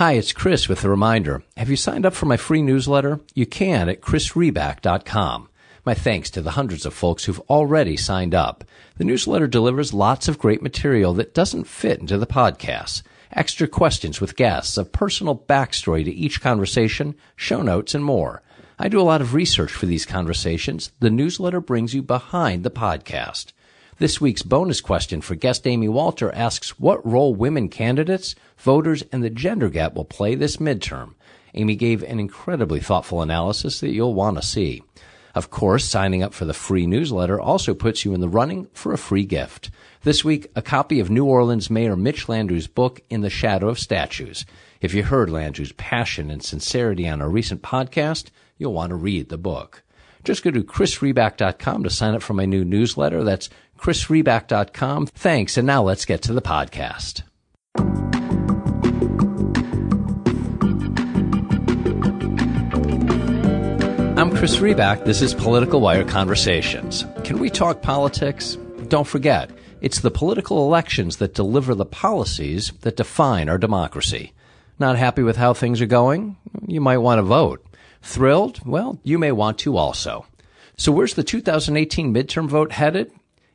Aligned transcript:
Hi, 0.00 0.12
it's 0.12 0.32
Chris 0.32 0.66
with 0.66 0.82
a 0.82 0.88
reminder. 0.88 1.42
Have 1.58 1.68
you 1.68 1.76
signed 1.76 2.06
up 2.06 2.14
for 2.14 2.24
my 2.24 2.38
free 2.38 2.62
newsletter? 2.62 3.20
You 3.34 3.44
can 3.44 3.90
at 3.90 4.00
chrisriback.com. 4.00 5.50
My 5.84 5.92
thanks 5.92 6.30
to 6.30 6.40
the 6.40 6.52
hundreds 6.52 6.86
of 6.86 6.94
folks 6.94 7.24
who've 7.24 7.42
already 7.50 7.98
signed 7.98 8.34
up. 8.34 8.64
The 8.96 9.04
newsletter 9.04 9.46
delivers 9.46 9.92
lots 9.92 10.26
of 10.26 10.38
great 10.38 10.62
material 10.62 11.12
that 11.12 11.34
doesn't 11.34 11.64
fit 11.64 12.00
into 12.00 12.16
the 12.16 12.26
podcast. 12.26 13.02
Extra 13.32 13.68
questions 13.68 14.22
with 14.22 14.36
guests, 14.36 14.78
a 14.78 14.86
personal 14.86 15.36
backstory 15.36 16.02
to 16.02 16.10
each 16.10 16.40
conversation, 16.40 17.14
show 17.36 17.60
notes, 17.60 17.94
and 17.94 18.02
more. 18.02 18.40
I 18.78 18.88
do 18.88 18.98
a 18.98 19.02
lot 19.02 19.20
of 19.20 19.34
research 19.34 19.70
for 19.70 19.84
these 19.84 20.06
conversations. 20.06 20.92
The 21.00 21.10
newsletter 21.10 21.60
brings 21.60 21.92
you 21.92 22.00
behind 22.00 22.64
the 22.64 22.70
podcast. 22.70 23.52
This 24.00 24.18
week's 24.18 24.40
bonus 24.40 24.80
question 24.80 25.20
for 25.20 25.34
guest 25.34 25.66
Amy 25.66 25.86
Walter 25.86 26.34
asks 26.34 26.80
what 26.80 27.06
role 27.06 27.34
women 27.34 27.68
candidates, 27.68 28.34
voters, 28.56 29.04
and 29.12 29.22
the 29.22 29.28
gender 29.28 29.68
gap 29.68 29.92
will 29.92 30.06
play 30.06 30.34
this 30.34 30.56
midterm. 30.56 31.12
Amy 31.52 31.76
gave 31.76 32.02
an 32.02 32.18
incredibly 32.18 32.80
thoughtful 32.80 33.20
analysis 33.20 33.80
that 33.80 33.90
you'll 33.92 34.14
want 34.14 34.38
to 34.38 34.42
see. 34.42 34.82
Of 35.34 35.50
course, 35.50 35.84
signing 35.84 36.22
up 36.22 36.32
for 36.32 36.46
the 36.46 36.54
free 36.54 36.86
newsletter 36.86 37.38
also 37.38 37.74
puts 37.74 38.02
you 38.02 38.14
in 38.14 38.22
the 38.22 38.28
running 38.30 38.68
for 38.72 38.94
a 38.94 38.96
free 38.96 39.26
gift. 39.26 39.70
This 40.02 40.24
week, 40.24 40.50
a 40.56 40.62
copy 40.62 40.98
of 40.98 41.10
New 41.10 41.26
Orleans 41.26 41.68
Mayor 41.68 41.94
Mitch 41.94 42.26
Landrieu's 42.26 42.68
book, 42.68 43.02
In 43.10 43.20
the 43.20 43.28
Shadow 43.28 43.68
of 43.68 43.78
Statues. 43.78 44.46
If 44.80 44.94
you 44.94 45.02
heard 45.02 45.28
Landrieu's 45.28 45.72
passion 45.72 46.30
and 46.30 46.42
sincerity 46.42 47.06
on 47.06 47.20
our 47.20 47.28
recent 47.28 47.60
podcast, 47.60 48.28
you'll 48.56 48.72
want 48.72 48.90
to 48.92 48.96
read 48.96 49.28
the 49.28 49.36
book. 49.36 49.82
Just 50.22 50.42
go 50.42 50.50
to 50.50 50.62
chrisriback.com 50.62 51.82
to 51.82 51.90
sign 51.90 52.14
up 52.14 52.22
for 52.22 52.34
my 52.34 52.44
new 52.44 52.64
newsletter. 52.64 53.24
That's 53.24 53.48
chrisriback.com. 53.80 55.06
Thanks, 55.06 55.56
and 55.56 55.66
now 55.66 55.82
let's 55.82 56.04
get 56.04 56.22
to 56.22 56.32
the 56.32 56.42
podcast. 56.42 57.22
I'm 64.18 64.36
Chris 64.36 64.58
Riback. 64.58 65.06
This 65.06 65.22
is 65.22 65.32
Political 65.32 65.80
Wire 65.80 66.04
Conversations. 66.04 67.06
Can 67.24 67.38
we 67.38 67.48
talk 67.48 67.80
politics? 67.80 68.58
Don't 68.88 69.06
forget, 69.06 69.50
it's 69.80 70.00
the 70.00 70.10
political 70.10 70.66
elections 70.66 71.16
that 71.16 71.32
deliver 71.32 71.74
the 71.74 71.86
policies 71.86 72.70
that 72.82 72.96
define 72.96 73.48
our 73.48 73.56
democracy. 73.56 74.34
Not 74.78 74.98
happy 74.98 75.22
with 75.22 75.36
how 75.36 75.54
things 75.54 75.80
are 75.80 75.86
going? 75.86 76.36
You 76.66 76.82
might 76.82 76.98
want 76.98 77.18
to 77.18 77.22
vote. 77.22 77.64
Thrilled? 78.02 78.60
Well, 78.66 79.00
you 79.04 79.18
may 79.18 79.32
want 79.32 79.58
to 79.60 79.78
also. 79.78 80.26
So 80.76 80.92
where's 80.92 81.14
the 81.14 81.24
2018 81.24 82.12
midterm 82.12 82.46
vote 82.46 82.72
headed? 82.72 83.10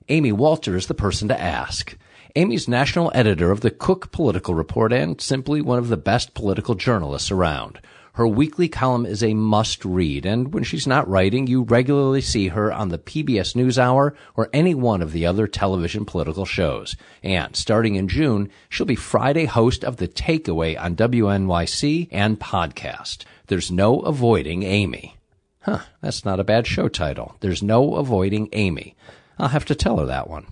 Amy 0.08 0.31
Walter 0.31 0.75
is 0.75 0.86
the 0.86 0.94
person 0.94 1.28
to 1.30 1.42
ask. 1.42 1.98
Amy's 2.36 2.67
national 2.67 3.11
editor 3.16 3.50
of 3.50 3.61
the 3.61 3.72
Cook 3.72 4.12
Political 4.12 4.53
Report 4.53 4.94
and 4.94 5.20
simply 5.20 5.62
one 5.62 5.80
of 5.80 5.88
the 5.88 5.97
best 5.97 6.36
political 6.36 6.75
journalists 6.75 7.31
around. 7.31 7.80
Her 8.14 8.28
weekly 8.28 8.70
column 8.70 9.08
is 9.08 9.23
a 9.23 9.34
must 9.34 9.84
read, 9.84 10.28
and 10.28 10.53
when 10.53 10.64
she's 10.64 10.86
not 10.86 11.08
writing, 11.09 11.47
you 11.47 11.64
regularly 11.64 12.22
see 12.22 12.50
her 12.50 12.72
on 12.72 12.89
the 12.89 13.00
PBS 13.00 13.56
NewsHour 13.56 14.14
or 14.36 14.50
any 14.53 14.75
one 14.75 15.02
of 15.02 15.12
the 15.12 15.25
other 15.25 15.47
television 15.47 16.06
political 16.06 16.45
shows. 16.45 16.95
And 17.23 17.56
starting 17.56 17.95
in 17.95 18.08
June, 18.08 18.52
she'll 18.69 18.86
be 18.86 18.95
Friday 18.95 19.45
host 19.45 19.84
of 19.84 19.97
The 19.97 20.08
Takeaway 20.08 20.80
on 20.80 20.95
WNYC 20.95 22.09
and 22.12 22.40
podcast. 22.40 23.25
There's 23.47 23.72
no 23.72 24.02
avoiding 24.02 24.62
Amy. 24.62 25.17
Huh, 25.62 25.80
that's 26.00 26.23
not 26.23 26.40
a 26.40 26.44
bad 26.44 26.67
show 26.67 26.88
title. 26.90 27.38
There's 27.40 27.64
no 27.64 27.95
avoiding 27.95 28.50
Amy. 28.53 28.95
I'll 29.38 29.50
have 29.50 29.66
to 29.66 29.75
tell 29.75 29.97
her 29.97 30.05
that 30.05 30.30
one. 30.30 30.47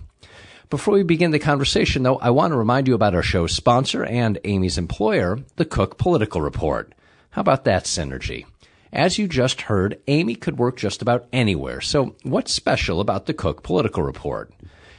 Before 0.70 0.94
we 0.94 1.02
begin 1.02 1.30
the 1.30 1.38
conversation, 1.38 2.02
though, 2.02 2.16
I 2.16 2.30
want 2.30 2.52
to 2.52 2.56
remind 2.56 2.88
you 2.88 2.94
about 2.94 3.14
our 3.14 3.22
show's 3.22 3.54
sponsor 3.54 4.04
and 4.04 4.38
Amy's 4.44 4.78
employer, 4.78 5.38
the 5.56 5.64
Cook 5.64 5.98
Political 5.98 6.40
Report. 6.40 6.92
How 7.30 7.42
about 7.42 7.64
that 7.64 7.84
synergy? 7.84 8.46
As 8.92 9.18
you 9.18 9.28
just 9.28 9.62
heard, 9.62 10.00
Amy 10.06 10.34
could 10.36 10.58
work 10.58 10.76
just 10.76 11.02
about 11.02 11.26
anywhere. 11.32 11.80
So 11.80 12.14
what's 12.22 12.52
special 12.52 13.00
about 13.00 13.26
the 13.26 13.34
Cook 13.34 13.62
Political 13.62 14.02
Report? 14.04 14.52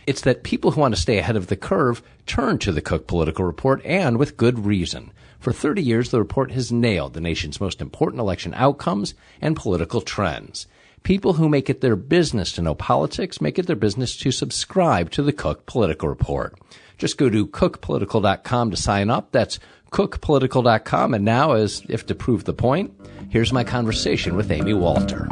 It's 0.05 0.21
that 0.21 0.43
people 0.43 0.71
who 0.71 0.81
want 0.81 0.93
to 0.93 1.01
stay 1.01 1.17
ahead 1.17 1.35
of 1.35 1.47
the 1.47 1.55
curve 1.55 2.03
turn 2.25 2.59
to 2.59 2.71
the 2.71 2.81
Cook 2.81 3.07
Political 3.07 3.45
Report 3.45 3.81
and 3.85 4.17
with 4.17 4.37
good 4.37 4.65
reason. 4.65 5.11
For 5.39 5.51
30 5.51 5.81
years, 5.81 6.11
the 6.11 6.19
report 6.19 6.51
has 6.51 6.71
nailed 6.71 7.13
the 7.13 7.21
nation's 7.21 7.61
most 7.61 7.81
important 7.81 8.19
election 8.19 8.53
outcomes 8.53 9.13
and 9.41 9.55
political 9.55 10.01
trends. 10.01 10.67
People 11.05 11.33
who 11.33 11.47
make 11.47 11.69
it 11.69 11.81
their 11.81 11.95
business 11.95 12.51
to 12.53 12.63
know 12.63 12.73
politics 12.73 13.39
make 13.39 13.59
it 13.59 13.67
their 13.67 13.75
business 13.75 14.17
to 14.17 14.31
subscribe 14.31 15.11
to 15.11 15.21
the 15.21 15.31
Cook 15.31 15.67
Political 15.67 16.09
Report. 16.09 16.57
Just 16.97 17.19
go 17.19 17.29
to 17.29 17.45
cookpolitical.com 17.45 18.71
to 18.71 18.75
sign 18.75 19.11
up. 19.11 19.31
That's 19.31 19.59
cookpolitical.com. 19.91 21.13
And 21.13 21.23
now, 21.23 21.51
as 21.51 21.83
if 21.89 22.07
to 22.07 22.15
prove 22.15 22.45
the 22.45 22.55
point, 22.55 22.91
here's 23.29 23.53
my 23.53 23.63
conversation 23.63 24.35
with 24.35 24.49
Amy 24.49 24.73
Walter. 24.73 25.27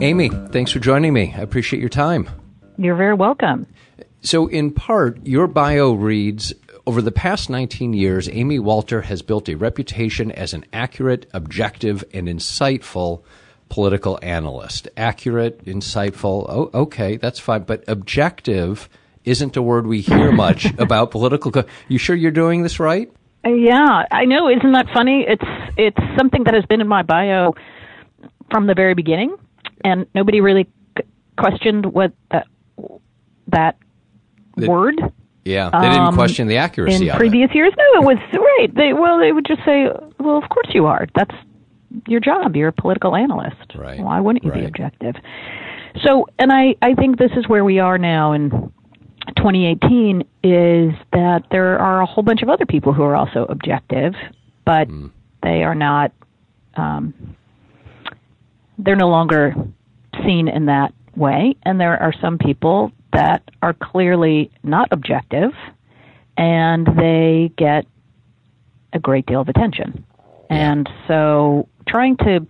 Amy, 0.00 0.30
thanks 0.48 0.72
for 0.72 0.80
joining 0.80 1.12
me. 1.12 1.32
I 1.36 1.42
appreciate 1.42 1.78
your 1.78 1.88
time. 1.88 2.28
You're 2.76 2.96
very 2.96 3.14
welcome. 3.14 3.68
So, 4.22 4.48
in 4.48 4.72
part, 4.72 5.24
your 5.24 5.46
bio 5.46 5.92
reads 5.92 6.52
over 6.86 7.02
the 7.02 7.12
past 7.12 7.50
19 7.50 7.92
years, 7.92 8.28
Amy 8.28 8.58
Walter 8.58 9.02
has 9.02 9.22
built 9.22 9.48
a 9.48 9.56
reputation 9.56 10.30
as 10.32 10.54
an 10.54 10.64
accurate, 10.72 11.26
objective, 11.32 12.04
and 12.12 12.28
insightful 12.28 13.22
political 13.68 14.18
analyst. 14.22 14.88
Accurate, 14.96 15.64
insightful, 15.64 16.46
oh, 16.48 16.70
okay, 16.74 17.16
that's 17.16 17.38
fine. 17.38 17.62
But 17.62 17.84
objective 17.86 18.88
isn't 19.24 19.56
a 19.56 19.62
word 19.62 19.86
we 19.86 20.00
hear 20.00 20.32
much 20.46 20.66
about 20.78 21.10
political. 21.10 21.52
Co- 21.52 21.64
you 21.88 21.98
sure 21.98 22.16
you're 22.16 22.30
doing 22.30 22.62
this 22.62 22.80
right? 22.80 23.10
Uh, 23.44 23.50
yeah, 23.50 24.04
I 24.10 24.24
know. 24.24 24.48
Isn't 24.48 24.72
that 24.72 24.86
funny? 24.92 25.24
It's 25.26 25.44
it's 25.78 26.18
something 26.18 26.44
that 26.44 26.54
has 26.54 26.64
been 26.66 26.80
in 26.80 26.88
my 26.88 27.02
bio 27.02 27.54
from 28.50 28.66
the 28.66 28.74
very 28.74 28.94
beginning, 28.94 29.34
and 29.82 30.06
nobody 30.14 30.42
really 30.42 30.68
questioned 31.38 31.86
what 31.86 32.12
that 32.30 32.46
that 33.48 33.78
the, 34.56 34.68
word 34.68 35.00
yeah, 35.50 35.70
they 35.70 35.88
didn't 35.88 36.08
um, 36.08 36.14
question 36.14 36.48
the 36.48 36.56
accuracy 36.56 37.08
in 37.08 37.16
previous 37.16 37.50
it. 37.50 37.56
years. 37.56 37.72
No, 37.76 38.02
it 38.02 38.04
was 38.04 38.18
right. 38.32 38.74
They 38.74 38.92
well, 38.92 39.18
they 39.18 39.32
would 39.32 39.46
just 39.46 39.64
say, 39.64 39.88
"Well, 40.18 40.38
of 40.38 40.48
course 40.48 40.68
you 40.72 40.86
are. 40.86 41.06
That's 41.14 41.34
your 42.06 42.20
job. 42.20 42.56
You're 42.56 42.68
a 42.68 42.72
political 42.72 43.16
analyst. 43.16 43.74
Right. 43.74 44.00
Why 44.00 44.20
wouldn't 44.20 44.44
you 44.44 44.50
right. 44.50 44.60
be 44.60 44.66
objective?" 44.66 45.16
So, 46.04 46.26
and 46.38 46.52
I 46.52 46.76
I 46.82 46.94
think 46.94 47.18
this 47.18 47.32
is 47.36 47.48
where 47.48 47.64
we 47.64 47.78
are 47.78 47.98
now 47.98 48.32
in 48.32 48.50
2018 49.36 50.22
is 50.42 50.92
that 51.12 51.42
there 51.50 51.78
are 51.78 52.00
a 52.00 52.06
whole 52.06 52.22
bunch 52.22 52.42
of 52.42 52.48
other 52.48 52.66
people 52.66 52.92
who 52.92 53.02
are 53.02 53.16
also 53.16 53.44
objective, 53.48 54.14
but 54.64 54.88
mm. 54.88 55.10
they 55.42 55.62
are 55.62 55.74
not. 55.74 56.12
Um, 56.76 57.36
they're 58.78 58.96
no 58.96 59.08
longer 59.08 59.54
seen 60.24 60.48
in 60.48 60.66
that 60.66 60.94
way, 61.16 61.56
and 61.64 61.80
there 61.80 62.00
are 62.00 62.14
some 62.20 62.38
people 62.38 62.92
that 63.12 63.42
are 63.62 63.74
clearly 63.74 64.50
not 64.62 64.88
objective 64.90 65.52
and 66.36 66.86
they 66.96 67.52
get 67.56 67.86
a 68.92 68.98
great 68.98 69.26
deal 69.26 69.40
of 69.40 69.48
attention. 69.48 70.04
And 70.48 70.88
so 71.06 71.68
trying 71.86 72.16
to 72.18 72.46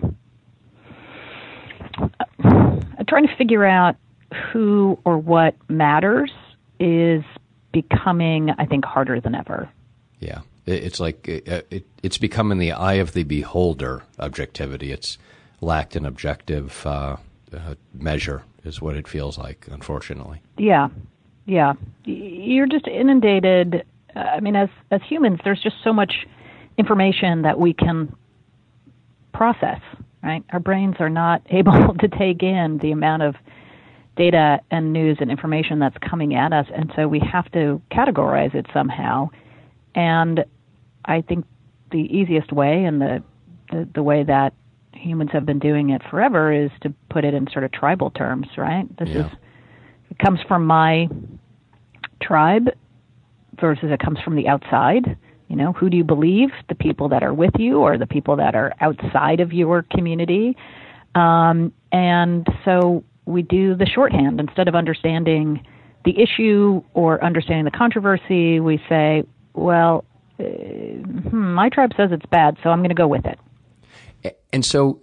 uh, 1.99 3.05
trying 3.09 3.27
to 3.27 3.37
figure 3.37 3.65
out 3.65 3.97
who 4.53 4.99
or 5.05 5.19
what 5.19 5.57
matters 5.69 6.31
is 6.79 7.23
becoming 7.73 8.51
I 8.59 8.67
think 8.67 8.85
harder 8.85 9.21
than 9.21 9.35
ever. 9.35 9.69
Yeah. 10.19 10.41
It's 10.67 11.01
like 11.01 11.29
uh, 11.29 11.63
it, 11.71 11.87
it's 12.03 12.19
becoming 12.19 12.59
the 12.59 12.73
eye 12.73 12.95
of 12.95 13.13
the 13.13 13.25
beholder 13.25 14.03
objectivity. 14.19 14.93
It's 14.93 15.19
lacked 15.61 15.97
an 15.97 16.07
objective 16.07 16.87
uh, 16.87 17.17
uh, 17.53 17.75
measure 17.93 18.45
is 18.65 18.81
what 18.81 18.97
it 18.97 19.09
feels 19.09 19.39
like, 19.39 19.67
unfortunately. 19.71 20.43
Yeah, 20.59 20.89
yeah. 21.47 21.75
You're 22.05 22.67
just 22.67 22.87
inundated. 22.87 23.85
Uh, 24.15 24.19
I 24.19 24.41
mean, 24.41 24.57
as 24.57 24.69
as 24.91 25.01
humans, 25.09 25.41
there's 25.45 25.61
just 25.61 25.77
so 25.83 25.93
much 25.93 26.27
information 26.79 27.43
that 27.43 27.59
we 27.59 27.73
can 27.73 28.15
process. 29.33 29.81
Right, 30.23 30.45
our 30.53 30.61
brains 30.61 30.97
are 31.01 31.09
not 31.09 31.43
able 31.51 31.95
to 31.99 32.09
take 32.09 32.43
in 32.43 32.79
the 32.83 32.93
amount 32.93 33.23
of 33.23 33.37
data 34.17 34.61
and 34.71 34.93
news 34.93 35.17
and 35.21 35.31
information 35.31 35.79
that's 35.79 35.97
coming 35.99 36.35
at 36.35 36.53
us, 36.53 36.67
and 36.75 36.93
so 36.95 37.09
we 37.09 37.21
have 37.21 37.51
to 37.53 37.81
categorize 37.91 38.55
it 38.55 38.67
somehow. 38.73 39.31
And 39.95 40.45
I 41.05 41.23
think 41.23 41.47
the 41.91 41.99
easiest 41.99 42.53
way 42.53 42.85
and 42.85 43.01
the 43.01 43.23
the, 43.71 43.89
the 43.95 44.03
way 44.03 44.25
that 44.25 44.53
humans 45.01 45.31
have 45.33 45.47
been 45.47 45.59
doing 45.59 45.91
it 45.91 46.03
forever 46.11 46.53
is 46.53 46.71
to 46.83 46.93
put 47.09 47.25
it 47.25 47.35
in 47.35 47.49
sort 47.53 47.65
of 47.65 47.73
tribal 47.73 48.11
terms, 48.11 48.47
right? 48.57 48.85
This 48.99 49.09
yeah. 49.09 49.27
is 49.27 49.33
it 50.11 50.19
comes 50.19 50.41
from 50.47 50.67
my 50.67 51.09
tribe 52.23 52.69
versus 53.61 53.91
it 53.91 54.01
comes 54.01 54.19
from 54.21 54.37
the 54.37 54.49
outside. 54.49 55.17
You 55.49 55.57
know, 55.57 55.73
who 55.73 55.91
do 55.91 55.97
you 55.97 56.05
believe? 56.05 56.51
The 56.69 56.75
people 56.75 57.09
that 57.09 57.23
are 57.23 57.35
with 57.35 57.53
you 57.59 57.81
or 57.81 57.99
the 57.99 58.07
people 58.07 58.37
that 58.37 58.55
are 58.55 58.73
outside 58.81 59.41
of 59.41 59.53
your 59.53 59.83
community? 59.83 60.57
Um, 61.15 61.73
and 61.93 62.47
so 62.65 63.05
we 63.25 63.43
do 63.43 63.75
the 63.75 63.87
shorthand 63.87 64.41
instead 64.41 64.69
of 64.69 64.75
understanding 64.75 65.65
the 66.05 66.21
issue 66.21 66.83
or 66.95 67.23
understanding 67.25 67.65
the 67.65 67.77
controversy. 67.77 68.61
We 68.61 68.81
say, 68.89 69.25
well, 69.55 70.05
uh, 70.39 70.45
hmm, 70.45 71.55
my 71.55 71.69
tribe 71.69 71.93
says 71.97 72.11
it's 72.13 72.27
bad, 72.27 72.57
so 72.63 72.71
I'm 72.71 72.79
going 72.79 72.91
to 72.91 72.95
go 72.95 73.09
with 73.09 73.27
it. 73.27 73.39
And 74.53 74.65
so, 74.65 75.01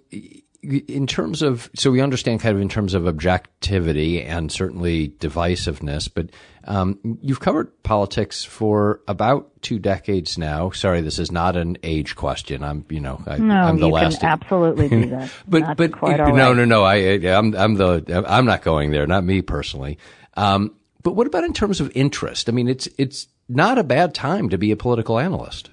in 0.61 1.07
terms 1.07 1.41
of, 1.41 1.69
so 1.75 1.91
we 1.91 2.01
understand 2.01 2.41
kind 2.41 2.55
of 2.55 2.61
in 2.61 2.69
terms 2.69 2.93
of 2.93 3.07
objectivity 3.07 4.21
and 4.21 4.51
certainly 4.51 5.09
divisiveness, 5.09 6.09
but 6.13 6.29
um, 6.65 6.99
you've 7.21 7.39
covered 7.39 7.71
politics 7.83 8.43
for 8.43 8.99
about 9.07 9.49
two 9.61 9.79
decades 9.79 10.37
now. 10.37 10.69
Sorry, 10.71 10.99
this 10.99 11.17
is 11.17 11.31
not 11.31 11.55
an 11.55 11.77
age 11.83 12.15
question. 12.15 12.63
I'm, 12.63 12.85
you 12.89 12.99
know, 12.99 13.21
I, 13.25 13.37
no, 13.37 13.55
I'm 13.55 13.79
the 13.79 13.87
you 13.87 13.93
last. 13.93 14.19
can 14.19 14.29
absolutely 14.29 14.89
do 14.89 15.09
that. 15.11 15.31
but 15.47 15.61
That's 15.61 15.77
but 15.77 15.91
quite 15.93 16.17
no, 16.17 16.53
no, 16.53 16.65
no. 16.65 16.83
I, 16.83 16.95
I'm 16.95 17.55
I'm 17.55 17.75
the 17.75 18.25
I'm 18.27 18.45
not 18.45 18.63
going 18.63 18.91
there. 18.91 19.07
Not 19.07 19.23
me 19.23 19.41
personally. 19.41 19.97
Um, 20.35 20.75
but 21.03 21.13
what 21.15 21.25
about 21.25 21.45
in 21.45 21.53
terms 21.53 21.79
of 21.79 21.89
interest? 21.95 22.49
I 22.49 22.51
mean, 22.51 22.67
it's 22.67 22.89
it's 22.97 23.27
not 23.47 23.77
a 23.77 23.83
bad 23.83 24.13
time 24.13 24.49
to 24.49 24.57
be 24.57 24.71
a 24.71 24.75
political 24.75 25.19
analyst. 25.19 25.69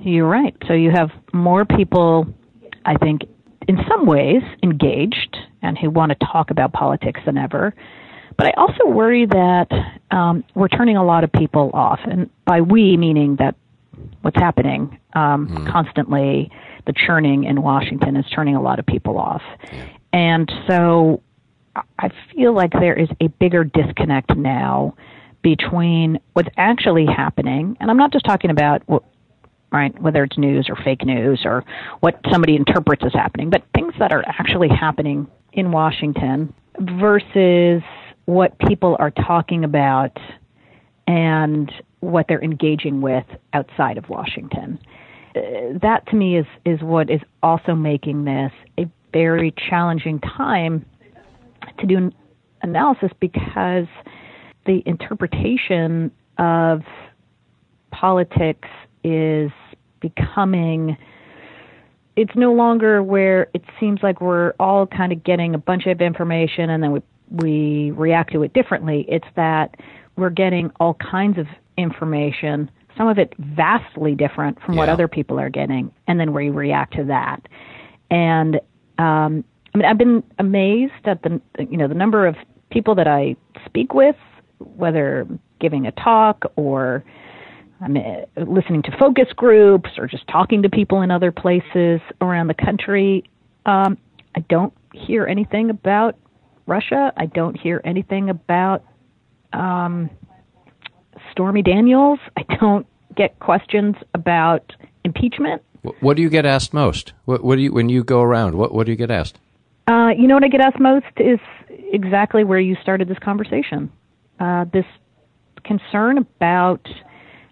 You're 0.00 0.28
right. 0.28 0.54
So 0.66 0.74
you 0.74 0.90
have 0.90 1.10
more 1.32 1.64
people, 1.64 2.26
I 2.84 2.96
think, 2.96 3.22
in 3.66 3.78
some 3.88 4.06
ways 4.06 4.42
engaged 4.62 5.36
and 5.62 5.78
who 5.78 5.90
want 5.90 6.10
to 6.10 6.26
talk 6.26 6.50
about 6.50 6.72
politics 6.72 7.20
than 7.24 7.38
ever. 7.38 7.74
But 8.36 8.48
I 8.48 8.50
also 8.56 8.86
worry 8.86 9.26
that 9.26 9.68
um, 10.10 10.44
we're 10.54 10.68
turning 10.68 10.96
a 10.96 11.04
lot 11.04 11.24
of 11.24 11.32
people 11.32 11.70
off, 11.72 12.00
and 12.04 12.28
by 12.44 12.60
we 12.60 12.96
meaning 12.96 13.36
that 13.36 13.54
what's 14.22 14.36
happening 14.36 14.98
um, 15.14 15.66
constantly, 15.70 16.50
the 16.86 16.92
churning 16.92 17.44
in 17.44 17.62
Washington 17.62 18.16
is 18.16 18.26
turning 18.34 18.56
a 18.56 18.60
lot 18.60 18.78
of 18.78 18.86
people 18.86 19.18
off, 19.18 19.42
and 20.12 20.52
so 20.66 21.22
I 21.98 22.10
feel 22.34 22.52
like 22.52 22.72
there 22.72 22.94
is 22.94 23.08
a 23.20 23.28
bigger 23.28 23.64
disconnect 23.64 24.36
now 24.36 24.94
between 25.42 26.18
what's 26.32 26.48
actually 26.56 27.06
happening, 27.06 27.76
and 27.80 27.90
I'm 27.90 27.96
not 27.96 28.12
just 28.12 28.24
talking 28.24 28.50
about 28.50 28.82
what 28.86 29.04
right? 29.74 30.00
Whether 30.00 30.22
it's 30.22 30.38
news 30.38 30.68
or 30.68 30.76
fake 30.76 31.04
news 31.04 31.42
or 31.44 31.64
what 32.00 32.18
somebody 32.30 32.54
interprets 32.54 33.02
as 33.04 33.12
happening, 33.12 33.50
but 33.50 33.62
things 33.74 33.92
that 33.98 34.12
are 34.12 34.24
actually 34.26 34.68
happening 34.68 35.26
in 35.52 35.72
Washington 35.72 36.54
versus 36.78 37.82
what 38.26 38.56
people 38.60 38.96
are 39.00 39.10
talking 39.10 39.64
about 39.64 40.16
and 41.08 41.72
what 42.00 42.26
they're 42.28 42.42
engaging 42.42 43.00
with 43.00 43.24
outside 43.52 43.98
of 43.98 44.08
Washington. 44.08 44.78
Uh, 45.36 45.76
that 45.82 46.06
to 46.08 46.16
me 46.16 46.38
is, 46.38 46.46
is 46.64 46.80
what 46.80 47.10
is 47.10 47.20
also 47.42 47.74
making 47.74 48.24
this 48.24 48.52
a 48.78 48.88
very 49.12 49.52
challenging 49.68 50.20
time 50.20 50.86
to 51.80 51.86
do 51.86 51.96
an 51.96 52.14
analysis 52.62 53.10
because 53.20 53.86
the 54.66 54.82
interpretation 54.86 56.12
of 56.38 56.82
politics 57.90 58.68
is 59.04 59.50
becoming 60.04 60.96
it's 62.16 62.34
no 62.36 62.52
longer 62.52 63.02
where 63.02 63.48
it 63.54 63.64
seems 63.80 64.00
like 64.02 64.20
we're 64.20 64.52
all 64.60 64.86
kind 64.86 65.12
of 65.12 65.24
getting 65.24 65.54
a 65.54 65.58
bunch 65.58 65.86
of 65.86 66.00
information 66.00 66.70
and 66.70 66.82
then 66.82 66.92
we 66.92 67.00
we 67.30 67.90
react 67.92 68.32
to 68.32 68.42
it 68.42 68.52
differently. 68.52 69.06
It's 69.08 69.26
that 69.34 69.74
we're 70.16 70.30
getting 70.30 70.70
all 70.78 70.94
kinds 70.94 71.38
of 71.38 71.46
information, 71.76 72.70
some 72.96 73.08
of 73.08 73.18
it 73.18 73.32
vastly 73.38 74.14
different 74.14 74.60
from 74.62 74.76
what 74.76 74.88
other 74.88 75.08
people 75.08 75.40
are 75.40 75.48
getting, 75.48 75.90
and 76.06 76.20
then 76.20 76.32
we 76.32 76.50
react 76.50 76.94
to 76.94 77.04
that. 77.04 77.40
And 78.10 78.56
um, 78.98 79.42
I 79.74 79.78
mean, 79.78 79.86
I've 79.86 79.98
been 79.98 80.22
amazed 80.38 80.92
at 81.06 81.22
the 81.22 81.40
you 81.58 81.76
know 81.76 81.88
the 81.88 81.94
number 81.94 82.26
of 82.26 82.36
people 82.70 82.94
that 82.96 83.08
I 83.08 83.36
speak 83.64 83.94
with, 83.94 84.16
whether 84.58 85.26
giving 85.60 85.86
a 85.86 85.92
talk 85.92 86.44
or 86.56 87.02
I'm 87.84 87.96
uh, 87.98 88.44
listening 88.46 88.82
to 88.84 88.96
focus 88.98 89.26
groups 89.36 89.90
or 89.98 90.06
just 90.06 90.26
talking 90.26 90.62
to 90.62 90.70
people 90.70 91.02
in 91.02 91.10
other 91.10 91.30
places 91.30 92.00
around 92.20 92.46
the 92.46 92.54
country. 92.54 93.24
Um, 93.66 93.98
I 94.34 94.40
don't 94.48 94.72
hear 94.94 95.26
anything 95.26 95.68
about 95.68 96.16
Russia. 96.66 97.12
I 97.14 97.26
don't 97.26 97.60
hear 97.60 97.82
anything 97.84 98.30
about 98.30 98.84
um, 99.52 100.08
Stormy 101.30 101.62
Daniels. 101.62 102.18
I 102.38 102.42
don't 102.58 102.86
get 103.14 103.38
questions 103.38 103.96
about 104.14 104.72
impeachment. 105.04 105.62
What 106.00 106.16
do 106.16 106.22
you 106.22 106.30
get 106.30 106.46
asked 106.46 106.72
most? 106.72 107.12
What, 107.26 107.44
what 107.44 107.56
do 107.56 107.62
you 107.62 107.72
when 107.72 107.90
you 107.90 108.02
go 108.02 108.22
around? 108.22 108.54
What 108.54 108.72
what 108.74 108.86
do 108.86 108.92
you 108.92 108.96
get 108.96 109.10
asked? 109.10 109.38
Uh, 109.86 110.08
you 110.16 110.26
know 110.26 110.34
what 110.34 110.44
I 110.44 110.48
get 110.48 110.62
asked 110.62 110.80
most 110.80 111.04
is 111.18 111.38
exactly 111.68 112.42
where 112.44 112.58
you 112.58 112.76
started 112.80 113.08
this 113.08 113.18
conversation. 113.18 113.92
Uh, 114.40 114.64
this 114.72 114.86
concern 115.62 116.16
about 116.16 116.88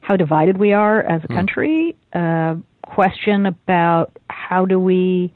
how 0.03 0.17
divided 0.17 0.59
we 0.59 0.73
are 0.73 1.01
as 1.01 1.23
a 1.25 1.29
country, 1.29 1.97
uh, 2.13 2.57
question 2.85 3.47
about 3.47 4.19
how 4.29 4.67
do 4.67 4.79
we 4.79 5.33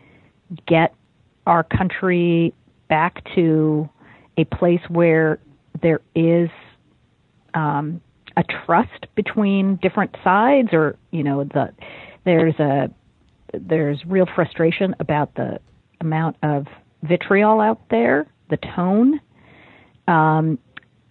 get 0.66 0.94
our 1.46 1.62
country 1.62 2.52
back 2.88 3.24
to 3.34 3.88
a 4.36 4.44
place 4.44 4.80
where 4.88 5.38
there 5.82 6.00
is 6.14 6.50
um, 7.54 8.00
a 8.36 8.42
trust 8.42 9.06
between 9.14 9.76
different 9.76 10.14
sides, 10.22 10.68
or 10.72 10.98
you 11.10 11.22
know, 11.22 11.44
the 11.44 11.72
there's 12.24 12.58
a 12.58 12.90
there's 13.54 14.04
real 14.04 14.26
frustration 14.34 14.94
about 15.00 15.34
the 15.36 15.60
amount 16.00 16.36
of 16.42 16.66
vitriol 17.02 17.60
out 17.60 17.80
there, 17.88 18.26
the 18.50 18.58
tone 18.74 19.20
um, 20.08 20.58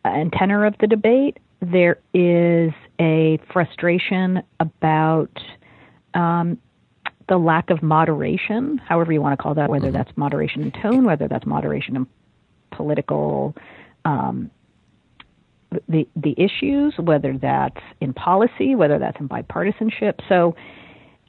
and 0.04 0.32
tenor 0.34 0.66
of 0.66 0.76
the 0.80 0.88
debate. 0.88 1.38
There 1.62 2.00
is 2.14 2.72
a 3.00 3.40
frustration 3.52 4.42
about 4.60 5.32
um, 6.14 6.58
the 7.28 7.38
lack 7.38 7.70
of 7.70 7.82
moderation, 7.82 8.78
however 8.78 9.12
you 9.12 9.22
want 9.22 9.38
to 9.38 9.42
call 9.42 9.56
that, 9.56 9.70
whether 9.70 9.92
that's 9.92 10.12
moderation 10.16 10.62
in 10.62 10.72
tone, 10.72 11.04
whether 11.06 11.28
that's 11.28 11.46
moderation 11.46 11.96
in 11.96 12.08
political 12.72 13.56
um, 14.04 14.52
the 15.90 16.08
the 16.16 16.36
issues, 16.38 16.94
whether 16.98 17.38
that's 17.38 17.82
in 18.00 18.14
policy, 18.14 18.76
whether 18.76 19.00
that's 19.00 19.20
in 19.20 19.28
bipartisanship. 19.28 20.20
So, 20.30 20.56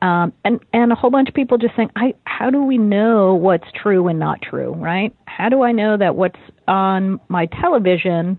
um, 0.03 0.33
and 0.45 0.61
and 0.73 0.93
a 0.93 0.95
whole 0.95 1.11
bunch 1.11 1.29
of 1.29 1.35
people 1.35 1.59
just 1.59 1.75
saying, 1.77 1.91
I 1.97 2.15
how 2.25 2.51
do 2.51 2.63
we 2.63 2.79
know 2.79 3.35
what's 3.35 3.67
true 3.75 4.09
and 4.09 4.19
not 4.19 4.43
true, 4.43 4.73
right? 4.75 5.15
How 5.27 5.49
do 5.49 5.63
I 5.63 5.73
know 5.73 5.97
that 5.97 6.15
what's 6.15 6.39
on 6.69 7.21
my 7.29 7.47
television 7.47 8.39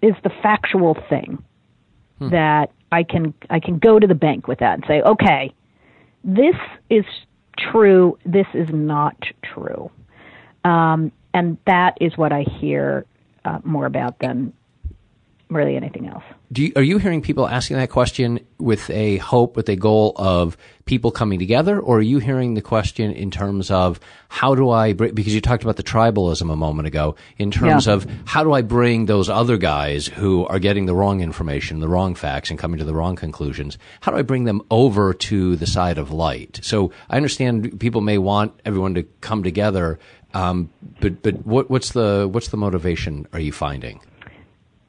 is 0.00 0.14
the 0.22 0.30
factual 0.42 0.96
thing 1.08 1.42
that 2.20 2.72
I 2.92 3.02
can 3.02 3.34
I 3.50 3.60
can 3.60 3.78
go 3.78 3.98
to 3.98 4.06
the 4.06 4.14
bank 4.14 4.48
with 4.48 4.58
that 4.58 4.74
and 4.74 4.84
say, 4.86 5.02
okay, 5.02 5.52
this 6.24 6.56
is 6.90 7.04
true, 7.58 8.18
this 8.24 8.46
is 8.54 8.68
not 8.70 9.16
true, 9.42 9.90
um, 10.64 11.12
and 11.34 11.58
that 11.66 11.98
is 12.00 12.16
what 12.16 12.32
I 12.32 12.42
hear 12.42 13.04
uh, 13.44 13.58
more 13.64 13.86
about 13.86 14.18
than 14.20 14.52
really 15.50 15.76
anything 15.76 16.06
else. 16.06 16.24
Do 16.52 16.62
you, 16.62 16.72
are 16.76 16.82
you 16.82 16.98
hearing 16.98 17.22
people 17.22 17.46
asking 17.46 17.76
that 17.78 17.90
question 17.90 18.40
with 18.58 18.88
a 18.90 19.16
hope, 19.18 19.56
with 19.56 19.68
a 19.68 19.76
goal 19.76 20.12
of 20.16 20.56
people 20.84 21.10
coming 21.10 21.38
together, 21.38 21.78
or 21.78 21.98
are 21.98 22.02
you 22.02 22.18
hearing 22.18 22.54
the 22.54 22.62
question 22.62 23.12
in 23.12 23.30
terms 23.30 23.70
of 23.70 24.00
how 24.28 24.54
do 24.54 24.70
I 24.70 24.92
bring, 24.92 25.14
because 25.14 25.34
you 25.34 25.40
talked 25.40 25.62
about 25.62 25.76
the 25.76 25.82
tribalism 25.82 26.50
a 26.52 26.56
moment 26.56 26.86
ago, 26.86 27.16
in 27.38 27.50
terms 27.50 27.86
Yeah. 27.86 27.94
of 27.94 28.06
how 28.24 28.42
do 28.44 28.52
I 28.52 28.62
bring 28.62 29.06
those 29.06 29.28
other 29.28 29.56
guys 29.56 30.06
who 30.06 30.46
are 30.46 30.58
getting 30.58 30.86
the 30.86 30.94
wrong 30.94 31.20
information, 31.20 31.80
the 31.80 31.88
wrong 31.88 32.14
facts, 32.14 32.50
and 32.50 32.58
coming 32.58 32.78
to 32.78 32.84
the 32.84 32.94
wrong 32.94 33.16
conclusions, 33.16 33.78
how 34.00 34.12
do 34.12 34.18
I 34.18 34.22
bring 34.22 34.44
them 34.44 34.62
over 34.70 35.12
to 35.14 35.56
the 35.56 35.66
side 35.66 35.98
of 35.98 36.10
light? 36.10 36.60
So 36.62 36.92
I 37.10 37.16
understand 37.16 37.78
people 37.80 38.00
may 38.00 38.18
want 38.18 38.52
everyone 38.64 38.94
to 38.94 39.02
come 39.20 39.42
together, 39.42 39.98
um, 40.34 40.70
but 41.00 41.22
but 41.22 41.46
what, 41.46 41.70
what's 41.70 41.92
the 41.92 42.28
what's 42.30 42.48
the 42.48 42.56
motivation? 42.58 43.26
Are 43.32 43.40
you 43.40 43.52
finding? 43.52 44.00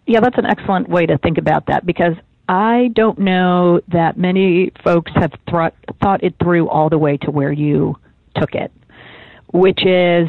Yeah, 0.10 0.22
that's 0.22 0.40
an 0.40 0.48
excellent 0.48 0.90
way 0.90 1.06
to 1.06 1.20
think 1.20 1.38
about 1.38 1.68
that 1.68 1.86
because 1.86 2.14
I 2.48 2.90
don't 2.96 3.20
know 3.20 3.80
that 3.90 4.18
many 4.18 4.72
folks 4.84 5.12
have 5.14 5.32
thought 5.52 5.76
thought 6.02 6.24
it 6.24 6.34
through 6.42 6.68
all 6.68 6.90
the 6.90 6.98
way 6.98 7.18
to 7.18 7.30
where 7.30 7.52
you 7.52 7.96
took 8.36 8.56
it, 8.56 8.72
which 9.54 9.86
is 9.86 10.28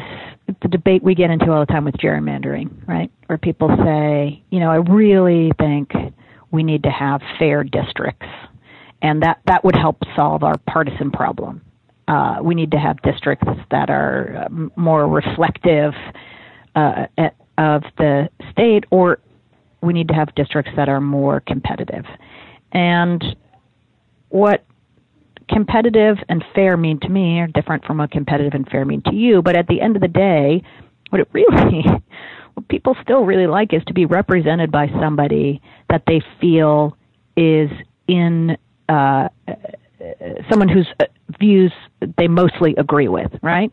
the 0.61 0.67
debate 0.69 1.01
we 1.01 1.15
get 1.15 1.31
into 1.31 1.51
all 1.51 1.61
the 1.61 1.65
time 1.65 1.83
with 1.85 1.95
gerrymandering, 1.95 2.87
right? 2.87 3.09
Where 3.25 3.39
people 3.39 3.69
say, 3.83 4.43
you 4.51 4.59
know, 4.59 4.69
I 4.69 4.75
really 4.75 5.51
think 5.57 5.89
we 6.51 6.61
need 6.61 6.83
to 6.83 6.91
have 6.91 7.21
fair 7.39 7.63
districts, 7.63 8.27
and 9.01 9.23
that 9.23 9.39
that 9.47 9.63
would 9.65 9.75
help 9.75 9.97
solve 10.15 10.43
our 10.43 10.59
partisan 10.69 11.09
problem. 11.09 11.59
Uh, 12.07 12.37
we 12.43 12.53
need 12.53 12.69
to 12.69 12.77
have 12.77 13.01
districts 13.01 13.47
that 13.71 13.89
are 13.89 14.45
um, 14.45 14.71
more 14.75 15.07
reflective 15.07 15.93
uh, 16.75 17.07
at- 17.17 17.35
of 17.57 17.81
the 17.97 18.29
state, 18.51 18.83
or 18.91 19.17
we 19.81 19.93
need 19.93 20.07
to 20.09 20.13
have 20.13 20.33
districts 20.35 20.71
that 20.75 20.89
are 20.89 21.01
more 21.01 21.39
competitive. 21.39 22.05
And 22.71 23.23
what 24.29 24.63
competitive 25.49 26.17
and 26.29 26.43
fair 26.55 26.77
mean 26.77 26.99
to 27.01 27.09
me 27.09 27.39
are 27.39 27.47
different 27.47 27.85
from 27.85 27.97
what 27.97 28.11
competitive 28.11 28.53
and 28.53 28.67
fair 28.69 28.85
mean 28.85 29.01
to 29.03 29.13
you. 29.13 29.41
But 29.41 29.55
at 29.55 29.67
the 29.67 29.81
end 29.81 29.95
of 29.95 30.01
the 30.01 30.07
day, 30.07 30.63
what 31.09 31.21
it 31.21 31.27
really, 31.33 31.83
what 32.53 32.67
people 32.67 32.95
still 33.01 33.25
really 33.25 33.47
like 33.47 33.73
is 33.73 33.83
to 33.87 33.93
be 33.93 34.05
represented 34.05 34.71
by 34.71 34.87
somebody 34.99 35.61
that 35.89 36.03
they 36.07 36.21
feel 36.39 36.97
is 37.35 37.69
in 38.07 38.57
uh, 38.89 39.29
someone 40.49 40.69
whose 40.69 40.87
views 41.39 41.71
they 42.17 42.27
mostly 42.27 42.75
agree 42.77 43.07
with, 43.07 43.31
right? 43.41 43.71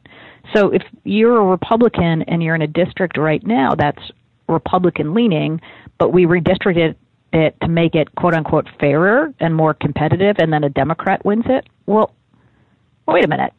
So 0.54 0.70
if 0.70 0.82
you're 1.04 1.38
a 1.38 1.44
Republican 1.44 2.22
and 2.22 2.42
you're 2.42 2.54
in 2.54 2.62
a 2.62 2.66
district 2.66 3.16
right 3.18 3.44
now 3.44 3.74
that's 3.74 4.02
Republican 4.48 5.14
leaning, 5.14 5.60
but 5.98 6.12
we 6.12 6.26
redistricted 6.26 6.94
it 7.32 7.56
to 7.60 7.68
make 7.68 7.94
it 7.94 8.14
quote 8.14 8.34
unquote 8.34 8.66
fairer 8.80 9.32
and 9.40 9.54
more 9.54 9.74
competitive, 9.74 10.36
and 10.38 10.52
then 10.52 10.64
a 10.64 10.70
Democrat 10.70 11.24
wins 11.24 11.44
it, 11.48 11.66
well, 11.86 12.14
wait 13.06 13.24
a 13.24 13.28
minute. 13.28 13.52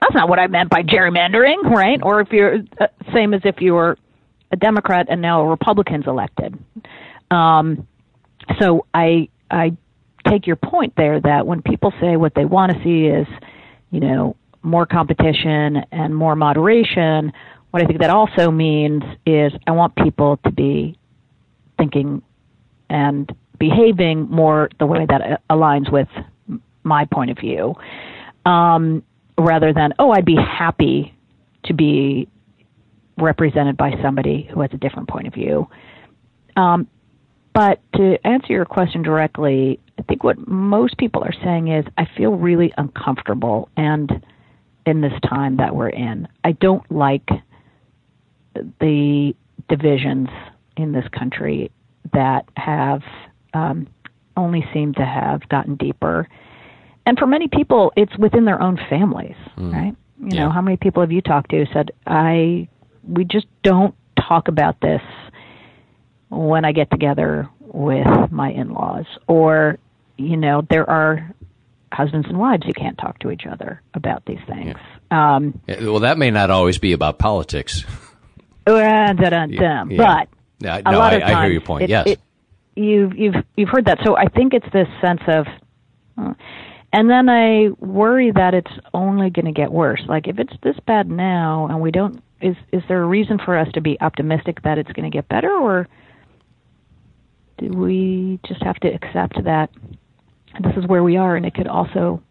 That's 0.00 0.14
not 0.14 0.28
what 0.28 0.38
I 0.38 0.46
meant 0.46 0.70
by 0.70 0.82
gerrymandering, 0.82 1.64
right? 1.64 2.00
Or 2.02 2.20
if 2.20 2.30
you're 2.30 2.58
uh, 2.80 2.86
same 3.12 3.34
as 3.34 3.42
if 3.44 3.60
you 3.60 3.74
were 3.74 3.98
a 4.52 4.56
Democrat 4.56 5.06
and 5.08 5.20
now 5.20 5.42
a 5.42 5.46
Republican's 5.46 6.06
elected. 6.06 6.58
Um, 7.30 7.86
so 8.60 8.86
I 8.94 9.28
I 9.50 9.76
take 10.26 10.46
your 10.46 10.56
point 10.56 10.94
there 10.96 11.20
that 11.20 11.46
when 11.46 11.62
people 11.62 11.92
say 12.00 12.16
what 12.16 12.34
they 12.34 12.44
want 12.44 12.72
to 12.72 12.82
see 12.82 13.06
is, 13.06 13.26
you 13.90 14.00
know, 14.00 14.36
more 14.62 14.86
competition 14.86 15.84
and 15.90 16.14
more 16.14 16.36
moderation, 16.36 17.32
what 17.70 17.82
I 17.82 17.86
think 17.86 18.00
that 18.00 18.10
also 18.10 18.50
means 18.50 19.02
is 19.26 19.52
I 19.66 19.72
want 19.72 19.94
people 19.96 20.38
to 20.44 20.52
be 20.52 20.97
thinking 21.78 22.22
and 22.90 23.34
behaving 23.58 24.28
more 24.30 24.70
the 24.78 24.86
way 24.86 25.06
that 25.08 25.42
aligns 25.50 25.90
with 25.90 26.08
my 26.82 27.04
point 27.06 27.30
of 27.30 27.38
view, 27.38 27.74
um, 28.46 29.02
rather 29.38 29.72
than 29.72 29.92
oh, 29.98 30.10
I'd 30.10 30.24
be 30.24 30.36
happy 30.36 31.14
to 31.64 31.74
be 31.74 32.28
represented 33.16 33.76
by 33.76 33.92
somebody 34.02 34.48
who 34.52 34.60
has 34.60 34.70
a 34.72 34.76
different 34.76 35.08
point 35.08 35.26
of 35.26 35.34
view. 35.34 35.68
Um, 36.56 36.88
but 37.54 37.80
to 37.96 38.16
answer 38.24 38.52
your 38.52 38.64
question 38.64 39.02
directly, 39.02 39.80
I 39.98 40.02
think 40.02 40.22
what 40.22 40.46
most 40.46 40.96
people 40.96 41.24
are 41.24 41.34
saying 41.44 41.68
is, 41.68 41.84
I 41.96 42.06
feel 42.16 42.32
really 42.32 42.72
uncomfortable 42.78 43.68
and 43.76 44.24
in 44.86 45.00
this 45.00 45.12
time 45.28 45.56
that 45.56 45.74
we're 45.74 45.88
in. 45.90 46.28
I 46.44 46.52
don't 46.52 46.88
like 46.90 47.28
the 48.54 49.34
divisions 49.68 50.28
in 50.78 50.92
this 50.92 51.06
country 51.16 51.70
that 52.12 52.44
have 52.56 53.02
um, 53.54 53.86
only 54.36 54.64
seem 54.72 54.94
to 54.94 55.04
have 55.04 55.48
gotten 55.48 55.76
deeper. 55.76 56.28
And 57.06 57.18
for 57.18 57.26
many 57.26 57.48
people, 57.48 57.92
it's 57.96 58.16
within 58.18 58.44
their 58.44 58.60
own 58.60 58.78
families, 58.88 59.36
mm. 59.56 59.72
right? 59.72 59.96
You 60.20 60.28
yeah. 60.28 60.44
know, 60.44 60.50
how 60.50 60.62
many 60.62 60.76
people 60.76 61.02
have 61.02 61.12
you 61.12 61.20
talked 61.20 61.50
to 61.50 61.64
who 61.64 61.72
said, 61.72 61.90
I, 62.06 62.68
we 63.06 63.24
just 63.24 63.46
don't 63.62 63.94
talk 64.18 64.48
about 64.48 64.80
this 64.80 65.02
when 66.28 66.64
I 66.64 66.72
get 66.72 66.90
together 66.90 67.48
with 67.60 68.30
my 68.30 68.50
in-laws 68.50 69.06
or 69.26 69.78
you 70.16 70.36
know 70.36 70.62
there 70.68 70.88
are 70.88 71.34
husbands 71.92 72.26
and 72.28 72.38
wives 72.38 72.64
who 72.66 72.72
can't 72.72 72.98
talk 72.98 73.18
to 73.20 73.30
each 73.30 73.44
other 73.50 73.82
about 73.94 74.24
these 74.26 74.40
things 74.46 74.74
yeah. 75.10 75.36
Um, 75.36 75.60
well 75.68 76.00
that 76.00 76.18
may 76.18 76.30
not 76.30 76.50
always 76.50 76.78
be 76.78 76.92
about 76.92 77.18
politics 77.18 77.84
uh, 78.66 78.70
yeah. 79.90 79.96
but 79.96 80.28
yeah, 80.60 80.80
no, 80.84 80.90
a 80.90 80.98
lot 80.98 81.12
I, 81.12 81.16
of 81.16 81.22
times 81.22 81.34
I 81.34 81.42
hear 81.42 81.52
your 81.52 81.60
point 81.60 81.84
it, 81.84 81.90
yes. 81.90 82.06
it, 82.06 82.20
you've 82.76 83.16
you've 83.16 83.34
you've 83.56 83.68
heard 83.68 83.86
that. 83.86 83.98
So 84.04 84.16
I 84.16 84.26
think 84.26 84.54
it's 84.54 84.70
this 84.72 84.88
sense 85.00 85.22
of 85.28 85.46
uh, 86.16 86.34
and 86.92 87.10
then 87.10 87.28
I 87.28 87.68
worry 87.78 88.30
that 88.30 88.54
it's 88.54 88.70
only 88.94 89.30
going 89.30 89.44
to 89.46 89.52
get 89.52 89.70
worse. 89.70 90.02
Like 90.08 90.26
if 90.26 90.38
it's 90.38 90.54
this 90.62 90.76
bad 90.86 91.10
now 91.10 91.66
and 91.68 91.80
we 91.80 91.90
don't 91.90 92.22
is 92.40 92.56
is 92.72 92.82
there 92.88 93.02
a 93.02 93.06
reason 93.06 93.38
for 93.44 93.58
us 93.58 93.68
to 93.74 93.80
be 93.80 94.00
optimistic 94.00 94.62
that 94.62 94.78
it's 94.78 94.90
going 94.92 95.10
to 95.10 95.14
get 95.14 95.28
better 95.28 95.50
or 95.50 95.88
do 97.58 97.68
we 97.68 98.38
just 98.46 98.62
have 98.62 98.76
to 98.76 98.88
accept 98.88 99.42
that 99.44 99.70
this 100.62 100.76
is 100.76 100.86
where 100.86 101.02
we 101.02 101.16
are 101.16 101.36
and 101.36 101.44
it 101.44 101.54
could 101.54 101.66
also 101.66 102.22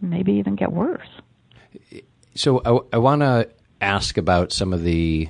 maybe 0.00 0.32
even 0.32 0.56
get 0.56 0.72
worse? 0.72 1.08
So 2.34 2.62
I, 2.64 2.96
I 2.96 2.98
want 2.98 3.20
to 3.20 3.48
ask 3.80 4.16
about 4.16 4.52
some 4.52 4.72
of 4.72 4.82
the 4.82 5.28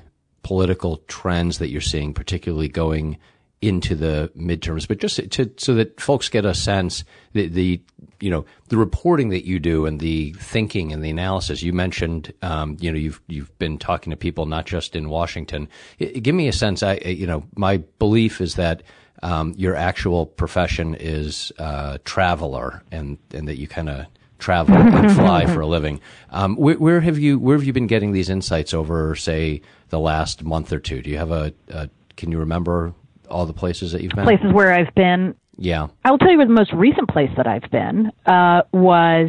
political 0.49 0.97
trends 1.09 1.59
that 1.59 1.69
you're 1.69 1.79
seeing, 1.79 2.15
particularly 2.15 2.69
going 2.69 3.19
into 3.61 3.95
the 3.95 4.33
midterms, 4.35 4.89
but 4.89 4.97
just 4.97 5.21
to, 5.31 5.53
so 5.59 5.75
that 5.75 6.01
folks 6.01 6.31
get 6.31 6.47
a 6.47 6.55
sense 6.55 7.05
the, 7.35 7.83
you 8.19 8.31
know 8.31 8.47
the 8.69 8.79
reporting 8.79 9.29
that 9.29 9.45
you 9.45 9.59
do 9.59 9.85
and 9.85 10.01
the 10.01 10.33
thinking 10.39 10.91
and 10.91 11.05
the 11.05 11.11
analysis 11.11 11.63
you 11.63 11.75
mentioned 11.75 12.33
um, 12.41 12.79
you 12.81 12.91
know 12.91 12.97
you've 12.97 13.21
you've 13.27 13.59
been 13.59 13.77
talking 13.77 14.11
to 14.11 14.17
people 14.17 14.47
not 14.47 14.65
just 14.65 14.97
in 14.97 15.11
Washington. 15.11 15.69
give 15.99 16.35
me 16.35 16.49
a 16.49 16.53
sense. 16.53 16.83
I 16.83 16.95
you 16.95 17.27
know 17.27 17.45
my 17.55 17.77
belief 17.99 18.41
is 18.41 18.55
that 18.55 18.83
um, 19.23 19.53
your 19.59 19.77
actual 19.77 20.25
profession 20.25 20.95
is 20.95 21.53
uh, 21.59 21.99
traveler, 22.05 22.83
and 22.91 23.19
and 23.35 23.49
that 23.49 23.59
you 23.59 23.69
kind 23.69 23.91
of 23.91 24.07
travel 24.39 24.77
and 24.77 25.13
fly 25.13 25.47
for 25.47 25.61
a 25.61 25.67
living. 25.67 26.01
Um, 26.31 26.57
where, 26.57 26.77
where, 26.77 27.01
have 27.01 27.19
you 27.19 27.39
where 27.39 27.57
have 27.57 27.65
you 27.65 27.73
been 27.73 27.87
getting 27.87 28.13
these 28.13 28.31
insights 28.31 28.73
over, 28.73 29.15
say, 29.15 29.63
the 29.91 29.99
last 29.99 30.45
month 30.45 30.73
or 30.73 30.79
two? 30.79 31.03
Do 31.03 31.11
you 31.11 31.19
have 31.19 31.31
a, 31.31 31.53
a 31.69 31.89
can 32.17 32.33
you 32.33 32.39
remember 32.39 32.95
all 33.31 33.47
the 33.47 33.53
places 33.53 33.93
that 33.93 34.03
you've 34.03 34.13
been? 34.13 34.25
Places 34.25 34.53
where 34.53 34.73
I've 34.73 34.95
been. 34.95 35.35
Yeah, 35.57 35.89
I 36.05 36.11
will 36.11 36.19
tell 36.19 36.31
you 36.31 36.39
where 36.39 36.47
the 36.47 36.53
most 36.53 36.73
recent 36.73 37.09
place 37.09 37.31
that 37.37 37.47
I've 37.47 37.71
been 37.71 38.13
uh, 38.27 38.63
was 38.73 39.29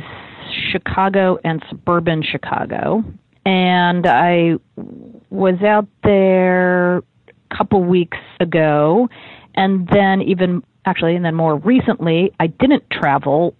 Chicago 0.71 1.39
and 1.43 1.63
suburban 1.69 2.23
Chicago, 2.23 3.03
and 3.45 4.05
I 4.05 4.53
was 5.29 5.61
out 5.63 5.87
there 6.03 6.97
a 6.97 7.03
couple 7.57 7.83
weeks 7.83 8.17
ago 8.39 9.09
and 9.59 9.87
then 9.91 10.21
even 10.21 10.63
actually, 10.85 11.15
and 11.15 11.25
then 11.25 11.35
more 11.35 11.57
recently, 11.57 12.31
I 12.39 12.47
didn't 12.47 12.83
travel 12.89 13.55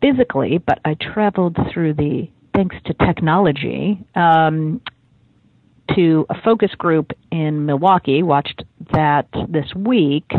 physically, 0.00 0.58
but 0.58 0.78
I 0.84 0.94
traveled 0.94 1.56
through 1.72 1.94
the 1.94 2.28
thanks 2.54 2.76
to 2.86 2.94
technology 2.94 4.04
um, 4.14 4.80
to 5.96 6.26
a 6.30 6.40
focus 6.42 6.70
group 6.76 7.12
in 7.30 7.66
Milwaukee. 7.66 8.22
Watched 8.22 8.64
that 8.92 9.28
this 9.48 9.66
week. 9.74 10.30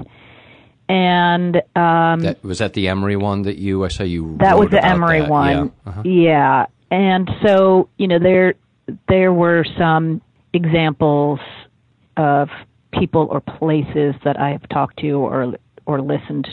And 0.87 1.57
um, 1.75 2.21
that, 2.21 2.43
was 2.43 2.59
that 2.59 2.73
the 2.73 2.87
Emory 2.87 3.15
one 3.15 3.43
that 3.43 3.57
you 3.57 3.85
I 3.85 3.89
saw 3.89 4.03
you 4.03 4.37
that 4.39 4.57
was 4.57 4.69
the 4.71 4.83
Emory 4.83 5.21
that. 5.21 5.29
one, 5.29 5.51
yeah. 5.85 5.89
Uh-huh. 5.89 6.01
yeah. 6.03 6.65
And 6.89 7.29
so 7.45 7.89
you 7.97 8.07
know 8.07 8.17
there 8.17 8.55
there 9.07 9.31
were 9.31 9.65
some 9.77 10.21
examples 10.51 11.39
of 12.17 12.49
people 12.91 13.27
or 13.29 13.39
places 13.39 14.15
that 14.23 14.39
I 14.39 14.49
have 14.49 14.67
talked 14.69 14.99
to 15.01 15.11
or 15.11 15.53
or 15.85 16.01
listened 16.01 16.47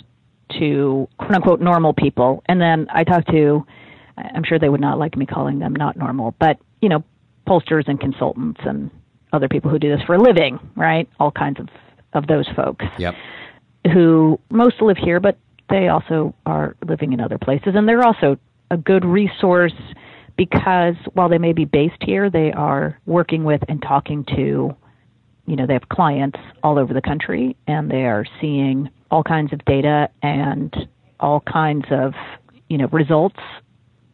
to 0.58 1.08
quote 1.18 1.34
unquote 1.34 1.60
normal 1.60 1.94
people, 1.94 2.42
and 2.46 2.60
then 2.60 2.88
I 2.92 3.04
talked 3.04 3.30
to. 3.30 3.66
I'm 4.18 4.44
sure 4.44 4.58
they 4.58 4.70
would 4.70 4.80
not 4.80 4.98
like 4.98 5.14
me 5.16 5.26
calling 5.26 5.58
them 5.58 5.74
not 5.74 5.96
normal, 5.96 6.34
but 6.38 6.58
you 6.80 6.88
know, 6.88 7.04
pollsters 7.48 7.88
and 7.88 8.00
consultants 8.00 8.60
and 8.64 8.90
other 9.32 9.48
people 9.48 9.70
who 9.70 9.78
do 9.78 9.94
this 9.94 10.04
for 10.06 10.14
a 10.14 10.20
living, 10.20 10.58
right? 10.76 11.08
All 11.18 11.30
kinds 11.30 11.60
of 11.60 11.68
of 12.12 12.26
those 12.26 12.48
folks. 12.56 12.84
Yep. 12.98 13.14
Who 13.92 14.40
most 14.50 14.80
live 14.80 14.96
here, 14.96 15.20
but 15.20 15.38
they 15.68 15.88
also 15.88 16.34
are 16.46 16.76
living 16.86 17.12
in 17.12 17.20
other 17.20 17.38
places, 17.38 17.74
and 17.74 17.88
they're 17.88 18.04
also 18.04 18.38
a 18.70 18.76
good 18.76 19.04
resource 19.04 19.74
because 20.36 20.94
while 21.14 21.28
they 21.28 21.38
may 21.38 21.52
be 21.52 21.64
based 21.64 22.02
here, 22.02 22.30
they 22.30 22.52
are 22.52 22.98
working 23.06 23.44
with 23.44 23.62
and 23.68 23.80
talking 23.82 24.24
to 24.36 24.76
you 25.46 25.54
know, 25.54 25.66
they 25.66 25.72
have 25.72 25.88
clients 25.88 26.38
all 26.62 26.78
over 26.78 26.92
the 26.92 27.00
country 27.00 27.56
and 27.66 27.90
they 27.90 28.04
are 28.04 28.24
seeing 28.40 28.90
all 29.10 29.22
kinds 29.22 29.52
of 29.52 29.64
data 29.64 30.10
and 30.22 30.74
all 31.20 31.40
kinds 31.40 31.86
of, 31.90 32.14
you 32.68 32.76
know, 32.76 32.88
results 32.88 33.38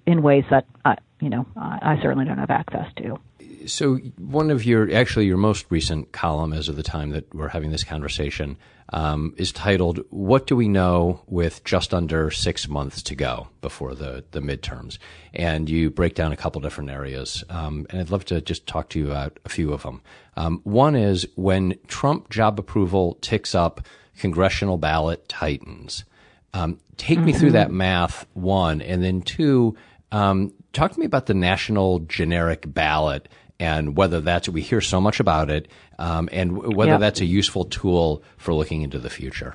in 0.07 0.23
ways 0.23 0.45
that, 0.51 0.67
I, 0.85 0.97
you 1.23 1.31
know, 1.31 1.47
I, 1.57 1.79
I 1.83 2.03
certainly 2.03 2.25
don't 2.25 2.39
have 2.39 2.51
access 2.51 2.93
to. 2.97 3.19
So 3.67 3.97
one 4.19 4.51
of 4.51 4.65
your, 4.65 4.93
actually 4.93 5.27
your 5.27 5.37
most 5.37 5.67
recent 5.71 6.11
column 6.11 6.53
as 6.53 6.69
of 6.69 6.75
the 6.75 6.83
time 6.83 7.11
that 7.11 7.33
we're 7.33 7.49
having 7.49 7.71
this 7.71 7.85
conversation 7.85 8.57
um, 8.93 9.33
is 9.39 9.53
titled 9.53 10.01
"What 10.11 10.49
Do 10.49 10.57
We 10.57 10.69
Know 10.69 11.23
with 11.27 11.63
Just 11.65 11.95
Under 11.95 12.31
Six 12.31 12.69
Months 12.69 13.03
to 13.05 13.15
Go 13.15 13.49
Before 13.61 13.95
the 13.95 14.25
the 14.33 14.41
Midterms?" 14.41 14.99
And 15.33 15.71
you 15.71 15.91
break 15.91 16.15
down 16.15 16.33
a 16.33 16.37
couple 16.37 16.61
different 16.61 16.91
areas, 16.91 17.45
um, 17.49 17.87
and 17.89 18.01
I'd 18.01 18.11
love 18.11 18.25
to 18.27 18.41
just 18.41 18.67
talk 18.67 18.91
to 18.91 18.99
you 18.99 19.07
about 19.07 19.39
a 19.45 19.49
few 19.49 19.73
of 19.73 19.85
them. 19.85 20.03
Um, 20.37 20.61
one 20.65 20.97
is 20.97 21.27
when 21.37 21.79
Trump 21.87 22.31
job 22.31 22.59
approval 22.59 23.17
ticks 23.23 23.55
up, 23.55 23.87
congressional 24.19 24.77
ballot 24.77 25.27
tightens. 25.29 26.05
Um, 26.53 26.79
take 26.97 27.19
mm-hmm. 27.19 27.27
me 27.27 27.33
through 27.33 27.53
that 27.53 27.71
math, 27.71 28.27
one, 28.35 28.83
and 28.83 29.03
then 29.03 29.23
two. 29.23 29.77
Um, 30.11 30.53
talk 30.73 30.93
to 30.93 31.01
me 31.01 31.07
about 31.07 31.27
the 31.27 31.35
national 31.35 32.01
generic 32.01 32.65
ballot 32.67 33.29
and 33.63 33.97
whether 33.97 34.21
that's 34.21 34.49
we 34.49 34.61
hear 34.61 34.81
so 34.81 35.01
much 35.01 35.21
about 35.21 35.49
it, 35.49 35.69
um, 35.99 36.29
and 36.33 36.75
whether 36.75 36.93
yep. 36.93 37.01
that's 37.01 37.21
a 37.21 37.25
useful 37.25 37.65
tool 37.67 38.25
for 38.37 38.53
looking 38.53 38.83
into 38.83 38.99
the 38.99 39.09
future. 39.09 39.55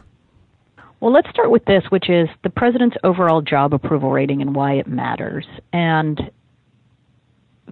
Well, 1.02 1.12
let's 1.12 1.30
start 1.30 1.52
with 1.52 1.66
this, 1.66 1.84
which 1.90 2.10
is 2.10 2.30
the 2.42 2.50
president's 2.50 2.96
overall 3.04 3.42
job 3.42 3.74
approval 3.74 4.10
rating 4.10 4.42
and 4.42 4.56
why 4.56 4.76
it 4.76 4.88
matters. 4.88 5.46
And 5.74 6.32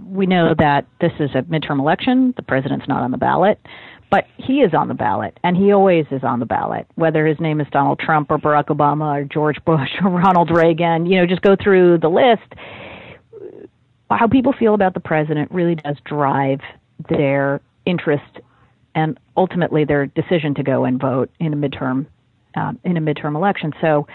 we 0.06 0.26
know 0.26 0.54
that 0.58 0.86
this 1.00 1.14
is 1.20 1.30
a 1.36 1.44
midterm 1.44 1.80
election; 1.80 2.34
the 2.36 2.44
president's 2.44 2.88
not 2.88 3.02
on 3.02 3.12
the 3.12 3.18
ballot. 3.18 3.58
but 4.12 4.26
he 4.38 4.60
is 4.60 4.74
on 4.74 4.88
the 4.90 4.94
ballot, 4.94 5.40
and 5.44 5.56
he 5.56 5.72
always 5.72 6.06
is 6.12 6.24
on 6.24 6.40
the 6.40 6.46
ballot, 6.46 6.86
whether 6.96 7.26
his 7.26 7.40
name 7.40 7.62
is 7.62 7.68
Donald 7.72 8.00
Trump 8.00 8.30
or 8.30 8.38
Barack 8.38 8.66
Obama 8.66 9.22
or 9.22 9.24
George 9.24 9.58
Bush 9.66 9.90
or 10.04 10.10
Ronald 10.12 10.52
Reagan. 10.52 11.06
You 11.06 11.22
know, 11.22 11.26
just 11.26 11.42
go 11.42 11.56
through 11.56 12.00
the 12.00 12.10
list. 12.10 12.54
How 14.10 14.28
people 14.28 14.54
feel 14.58 14.74
about 14.74 14.94
the 14.94 15.00
president 15.00 15.52
really 15.52 15.76
does 15.76 15.98
drive 16.06 16.60
their 17.10 17.62
interest 17.86 18.40
and 18.94 19.20
ultimately 19.36 19.84
their 19.84 20.06
decision 20.06 20.56
to 20.56 20.64
go 20.64 20.86
and 20.86 21.00
vote 21.00 21.30
in 21.40 21.54
a 21.54 21.56
midterm 21.56 22.06
um, 22.56 22.80
in 22.84 22.96
a 22.98 23.02
midterm 23.02 23.36
election. 23.36 23.74
So, 23.82 24.08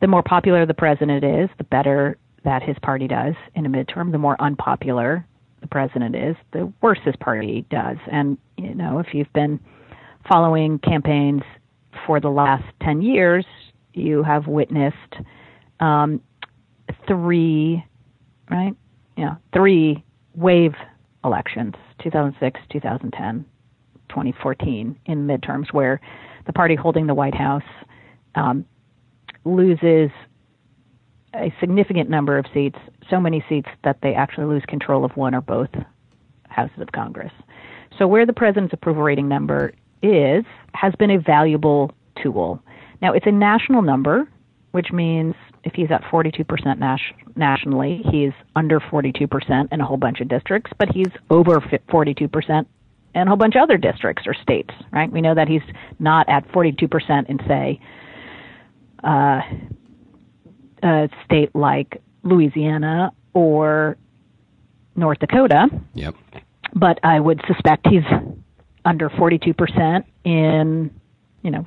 the 0.00 0.06
more 0.06 0.22
popular 0.22 0.64
the 0.64 0.74
president 0.74 1.24
is, 1.24 1.50
the 1.58 1.64
better 1.64 2.16
that 2.44 2.62
his 2.62 2.76
party 2.82 3.06
does 3.06 3.34
in 3.54 3.66
a 3.66 3.68
midterm. 3.68 4.12
The 4.12 4.18
more 4.18 4.40
unpopular 4.40 5.26
the 5.60 5.66
president 5.66 6.16
is, 6.16 6.36
the 6.52 6.72
worse 6.80 6.98
his 7.04 7.16
party 7.16 7.66
does. 7.70 7.96
And 8.10 8.38
you 8.56 8.74
know, 8.74 8.98
if 8.98 9.08
you've 9.12 9.32
been 9.32 9.60
following 10.28 10.78
campaigns 10.78 11.42
for 12.06 12.20
the 12.20 12.30
last 12.30 12.64
ten 12.82 13.02
years, 13.02 13.44
you 13.92 14.22
have 14.22 14.46
witnessed 14.46 15.14
um, 15.80 16.20
three, 17.06 17.84
right? 18.50 18.74
Yeah, 19.20 19.34
three 19.52 20.02
wave 20.34 20.72
elections: 21.22 21.74
2006, 22.02 22.58
2010, 22.70 23.44
2014 24.08 24.98
in 25.04 25.26
midterms, 25.26 25.66
where 25.72 26.00
the 26.46 26.54
party 26.54 26.74
holding 26.74 27.06
the 27.06 27.12
White 27.12 27.34
House 27.34 27.62
um, 28.34 28.64
loses 29.44 30.08
a 31.34 31.52
significant 31.60 32.08
number 32.08 32.38
of 32.38 32.46
seats, 32.54 32.78
so 33.10 33.20
many 33.20 33.44
seats 33.46 33.68
that 33.84 33.98
they 34.02 34.14
actually 34.14 34.46
lose 34.46 34.62
control 34.66 35.04
of 35.04 35.14
one 35.18 35.34
or 35.34 35.42
both 35.42 35.68
houses 36.48 36.80
of 36.80 36.90
Congress. 36.92 37.32
So 37.98 38.06
where 38.06 38.24
the 38.24 38.32
president's 38.32 38.72
approval 38.72 39.02
rating 39.02 39.28
number 39.28 39.74
is 40.02 40.46
has 40.72 40.94
been 40.98 41.10
a 41.10 41.20
valuable 41.20 41.92
tool. 42.22 42.58
Now 43.02 43.12
it's 43.12 43.26
a 43.26 43.32
national 43.32 43.82
number, 43.82 44.26
which 44.70 44.92
means 44.92 45.34
if 45.64 45.74
he's 45.74 45.90
at 45.90 46.02
42% 46.02 46.78
nas- 46.78 47.00
nationally, 47.36 48.02
he's 48.10 48.32
under 48.56 48.80
42% 48.80 49.68
in 49.72 49.80
a 49.80 49.86
whole 49.86 49.96
bunch 49.96 50.20
of 50.20 50.28
districts, 50.28 50.72
but 50.78 50.88
he's 50.88 51.10
over 51.28 51.60
42% 51.60 52.66
in 53.14 53.22
a 53.22 53.26
whole 53.26 53.36
bunch 53.36 53.56
of 53.56 53.62
other 53.62 53.76
districts 53.76 54.24
or 54.26 54.34
states, 54.34 54.70
right? 54.92 55.10
We 55.10 55.20
know 55.20 55.34
that 55.34 55.48
he's 55.48 55.62
not 55.98 56.28
at 56.28 56.46
42% 56.48 57.28
in, 57.28 57.38
say, 57.46 57.80
uh, 59.04 59.40
a 60.82 61.08
state 61.24 61.54
like 61.54 62.00
Louisiana 62.22 63.12
or 63.34 63.96
North 64.96 65.18
Dakota. 65.18 65.68
Yep. 65.94 66.14
But 66.74 67.00
I 67.02 67.18
would 67.18 67.42
suspect 67.46 67.86
he's 67.88 68.04
under 68.84 69.08
42% 69.10 70.04
in, 70.24 70.90
you 71.42 71.50
know, 71.50 71.66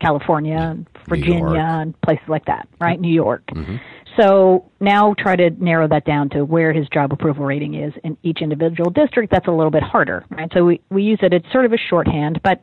California, 0.00 0.56
and 0.56 0.86
Virginia, 1.08 1.60
and 1.60 2.00
places 2.00 2.24
like 2.28 2.44
that, 2.46 2.68
right? 2.80 3.00
New 3.00 3.12
York. 3.12 3.42
Mm-hmm. 3.54 3.76
So 4.18 4.70
now 4.80 5.14
try 5.18 5.36
to 5.36 5.50
narrow 5.50 5.86
that 5.88 6.04
down 6.04 6.30
to 6.30 6.44
where 6.44 6.72
his 6.72 6.88
job 6.88 7.12
approval 7.12 7.44
rating 7.44 7.74
is 7.74 7.92
in 8.02 8.16
each 8.22 8.38
individual 8.40 8.90
district. 8.90 9.30
That's 9.30 9.46
a 9.46 9.52
little 9.52 9.70
bit 9.70 9.82
harder, 9.82 10.24
right? 10.30 10.50
So 10.52 10.64
we, 10.64 10.80
we 10.90 11.02
use 11.02 11.20
it. 11.22 11.32
It's 11.32 11.50
sort 11.52 11.64
of 11.64 11.72
a 11.72 11.78
shorthand, 11.78 12.40
but 12.42 12.60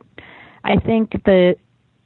I 0.64 0.76
think 0.76 1.12
the 1.24 1.56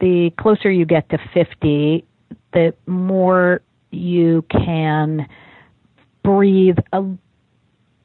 the 0.01 0.31
closer 0.39 0.69
you 0.69 0.85
get 0.85 1.09
to 1.11 1.19
50, 1.33 2.05
the 2.53 2.75
more 2.87 3.63
you 3.93 4.45
can 4.51 5.29
breathe 6.25 6.77
a, 6.93 7.05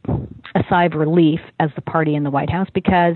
a 0.07 0.63
sigh 0.69 0.85
of 0.85 0.93
relief 0.93 1.39
as 1.59 1.71
the 1.75 1.81
party 1.81 2.13
in 2.13 2.23
the 2.23 2.29
White 2.29 2.51
House 2.51 2.67
because 2.71 3.15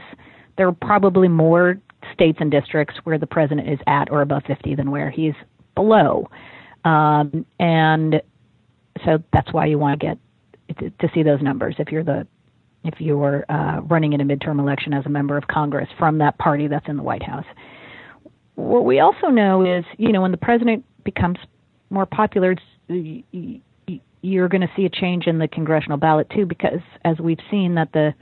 there 0.57 0.67
are 0.67 0.73
probably 0.73 1.27
more 1.27 1.79
states 2.13 2.37
and 2.41 2.51
districts 2.51 2.95
where 3.03 3.17
the 3.17 3.27
president 3.27 3.69
is 3.69 3.79
at 3.87 4.11
or 4.11 4.21
above 4.21 4.43
50 4.47 4.75
than 4.75 4.91
where 4.91 5.09
he's 5.09 5.33
below. 5.75 6.29
Um, 6.85 7.45
and 7.59 8.21
so 9.05 9.23
that's 9.33 9.51
why 9.53 9.65
you 9.65 9.77
want 9.77 9.99
to 9.99 10.07
get 10.07 10.17
to, 10.99 11.09
see 11.13 11.23
those 11.23 11.41
numbers 11.41 11.75
if 11.79 11.91
you're 11.91 12.03
the 12.03 12.25
if 12.83 12.95
you're 12.99 13.45
uh, 13.49 13.81
running 13.81 14.13
in 14.13 14.21
a 14.21 14.25
midterm 14.25 14.59
election 14.59 14.91
as 14.91 15.05
a 15.05 15.09
member 15.09 15.37
of 15.37 15.47
Congress 15.47 15.87
from 15.99 16.17
that 16.17 16.37
party 16.39 16.67
that's 16.67 16.87
in 16.87 16.97
the 16.97 17.03
White 17.03 17.21
House. 17.21 17.45
What 18.55 18.85
we 18.85 18.99
also 18.99 19.27
know 19.27 19.63
is, 19.63 19.85
you 19.97 20.11
know, 20.11 20.21
when 20.21 20.31
the 20.31 20.37
president 20.37 20.83
becomes 21.03 21.37
more 21.91 22.07
popular, 22.07 22.55
you're 22.87 24.49
going 24.49 24.61
to 24.61 24.71
see 24.75 24.85
a 24.85 24.89
change 24.89 25.27
in 25.27 25.37
the 25.37 25.47
congressional 25.47 25.97
ballot 25.97 26.27
too, 26.31 26.45
because 26.47 26.79
as 27.05 27.19
we've 27.19 27.39
seen 27.51 27.75
that 27.75 27.91
the 27.93 28.13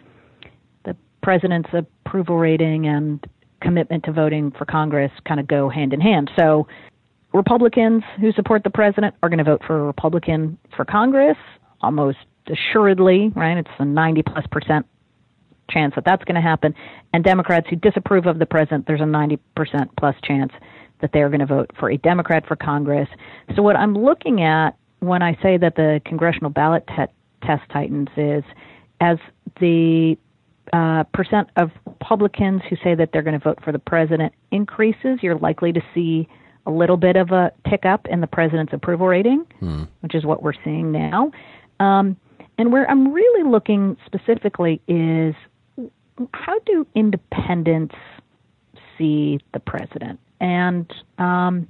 the 0.84 0.96
president's 1.24 1.70
approval 1.74 2.38
rating 2.38 2.88
and 2.88 3.26
commitment 3.62 4.04
to 4.06 4.12
voting 4.12 4.52
for 4.58 4.66
Congress 4.66 5.12
kind 5.28 5.40
of 5.40 5.48
go 5.48 5.70
hand 5.70 5.94
in 5.94 6.02
hand. 6.02 6.32
So 6.38 6.68
Republicans 7.34 8.04
who 8.20 8.32
support 8.32 8.64
the 8.64 8.70
president 8.70 9.16
are 9.22 9.30
going 9.30 9.40
to 9.40 9.44
vote 9.44 9.62
for 9.66 9.80
a 9.80 9.84
Republican 9.84 10.58
for 10.76 10.86
Congress 10.86 11.38
almost 11.82 12.18
assuredly, 12.48 13.32
right? 13.36 13.58
It's 13.58 13.70
a 13.78 13.86
90 13.86 14.24
plus 14.24 14.46
percent 14.52 14.86
chance 15.70 15.94
that 15.96 16.06
that's 16.06 16.24
going 16.24 16.36
to 16.36 16.42
happen. 16.42 16.74
And 17.14 17.24
Democrats 17.24 17.68
who 17.70 17.76
disapprove 17.76 18.26
of 18.26 18.40
the 18.40 18.46
president, 18.46 18.88
there's 18.88 19.02
a 19.02 19.04
90% 19.04 19.38
plus 19.98 20.16
chance 20.24 20.52
that 21.02 21.12
they're 21.14 21.30
going 21.30 21.40
to 21.40 21.46
vote 21.46 21.72
for 21.80 21.90
a 21.92 21.98
Democrat 21.98 22.46
for 22.48 22.56
Congress. 22.56 23.08
So 23.56 23.62
what 23.62 23.76
I'm 23.76 23.94
looking 23.94 24.42
at 24.42 24.72
when 25.00 25.22
I 25.22 25.38
say 25.42 25.58
that 25.58 25.76
the 25.76 26.02
congressional 26.06 26.50
ballot 26.50 26.86
te- 26.88 27.46
test 27.46 27.64
tightens 27.72 28.10
is 28.18 28.44
as 29.00 29.18
the 29.60 30.18
uh, 30.74 31.04
percent 31.14 31.50
of 31.56 31.72
Republicans 31.86 32.62
who 32.70 32.76
say 32.84 32.96
that 32.96 33.10
they're 33.12 33.22
going 33.22 33.40
to 33.40 33.44
vote 33.44 33.60
for 33.64 33.72
the 33.72 33.80
president 33.80 34.34
increases, 34.52 35.20
you're 35.22 35.38
likely 35.38 35.74
to 35.74 35.82
see 35.94 36.28
a 36.66 36.72
little 36.72 36.98
bit 36.98 37.16
of 37.16 37.32
a 37.32 37.52
tick 37.70 37.86
up 37.86 38.08
in 38.08 38.22
the 38.22 38.28
president's 38.28 38.74
approval 38.74 39.08
rating, 39.08 39.46
hmm. 39.60 39.84
which 40.02 40.16
is 40.16 40.26
what 40.26 40.44
we're 40.44 40.54
seeing 40.64 40.92
now. 40.92 41.32
Um, 41.80 42.18
and 42.58 42.72
where 42.74 42.90
I'm 42.90 43.14
really 43.14 43.50
looking 43.50 43.98
specifically 44.06 44.82
is 44.88 45.34
how 46.34 46.60
do 46.66 46.86
independents 46.96 47.96
see 48.98 49.40
the 49.54 49.60
president? 49.60 50.20
And 50.42 50.92
um, 51.18 51.68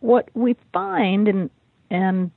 what 0.00 0.28
we 0.34 0.56
find, 0.72 1.28
and 1.28 1.50
and 1.90 2.30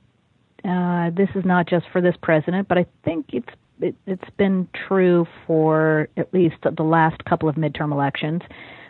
uh, 0.64 1.10
this 1.14 1.28
is 1.34 1.44
not 1.44 1.68
just 1.68 1.86
for 1.92 2.00
this 2.00 2.14
president, 2.22 2.68
but 2.68 2.78
I 2.78 2.86
think 3.04 3.26
it's 3.32 3.48
it, 3.80 3.94
it's 4.06 4.30
been 4.36 4.68
true 4.88 5.26
for 5.46 6.08
at 6.16 6.32
least 6.32 6.56
the 6.62 6.82
last 6.82 7.24
couple 7.24 7.48
of 7.48 7.56
midterm 7.56 7.92
elections. 7.92 8.42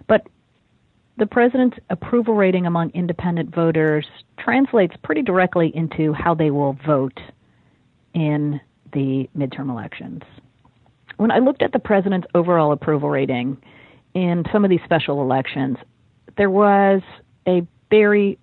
But 0.07 0.27
the 1.16 1.27
president's 1.27 1.79
approval 1.90 2.35
rating 2.35 2.66
among 2.66 2.90
independent 2.90 3.55
voters 3.55 4.07
translates 4.38 4.94
pretty 5.03 5.22
directly 5.22 5.72
into 5.74 6.12
how 6.12 6.35
they 6.35 6.51
will 6.51 6.79
vote 6.87 7.18
in 8.14 8.61
the 8.92 9.29
midterm 9.37 9.70
elections. 9.70 10.22
When 11.16 11.31
I 11.31 11.38
looked 11.38 11.62
at 11.62 11.72
the 11.72 11.81
president's 11.81 12.29
overall 12.35 12.72
approval 12.72 13.11
rating 13.11 13.59
in 14.14 14.44
some 14.53 14.64
of 14.64 14.70
these 14.70 14.81
special 14.85 15.20
elections, 15.20 15.77
there 16.37 16.51
was 16.51 17.03
a 17.46 17.66
very 17.90 18.38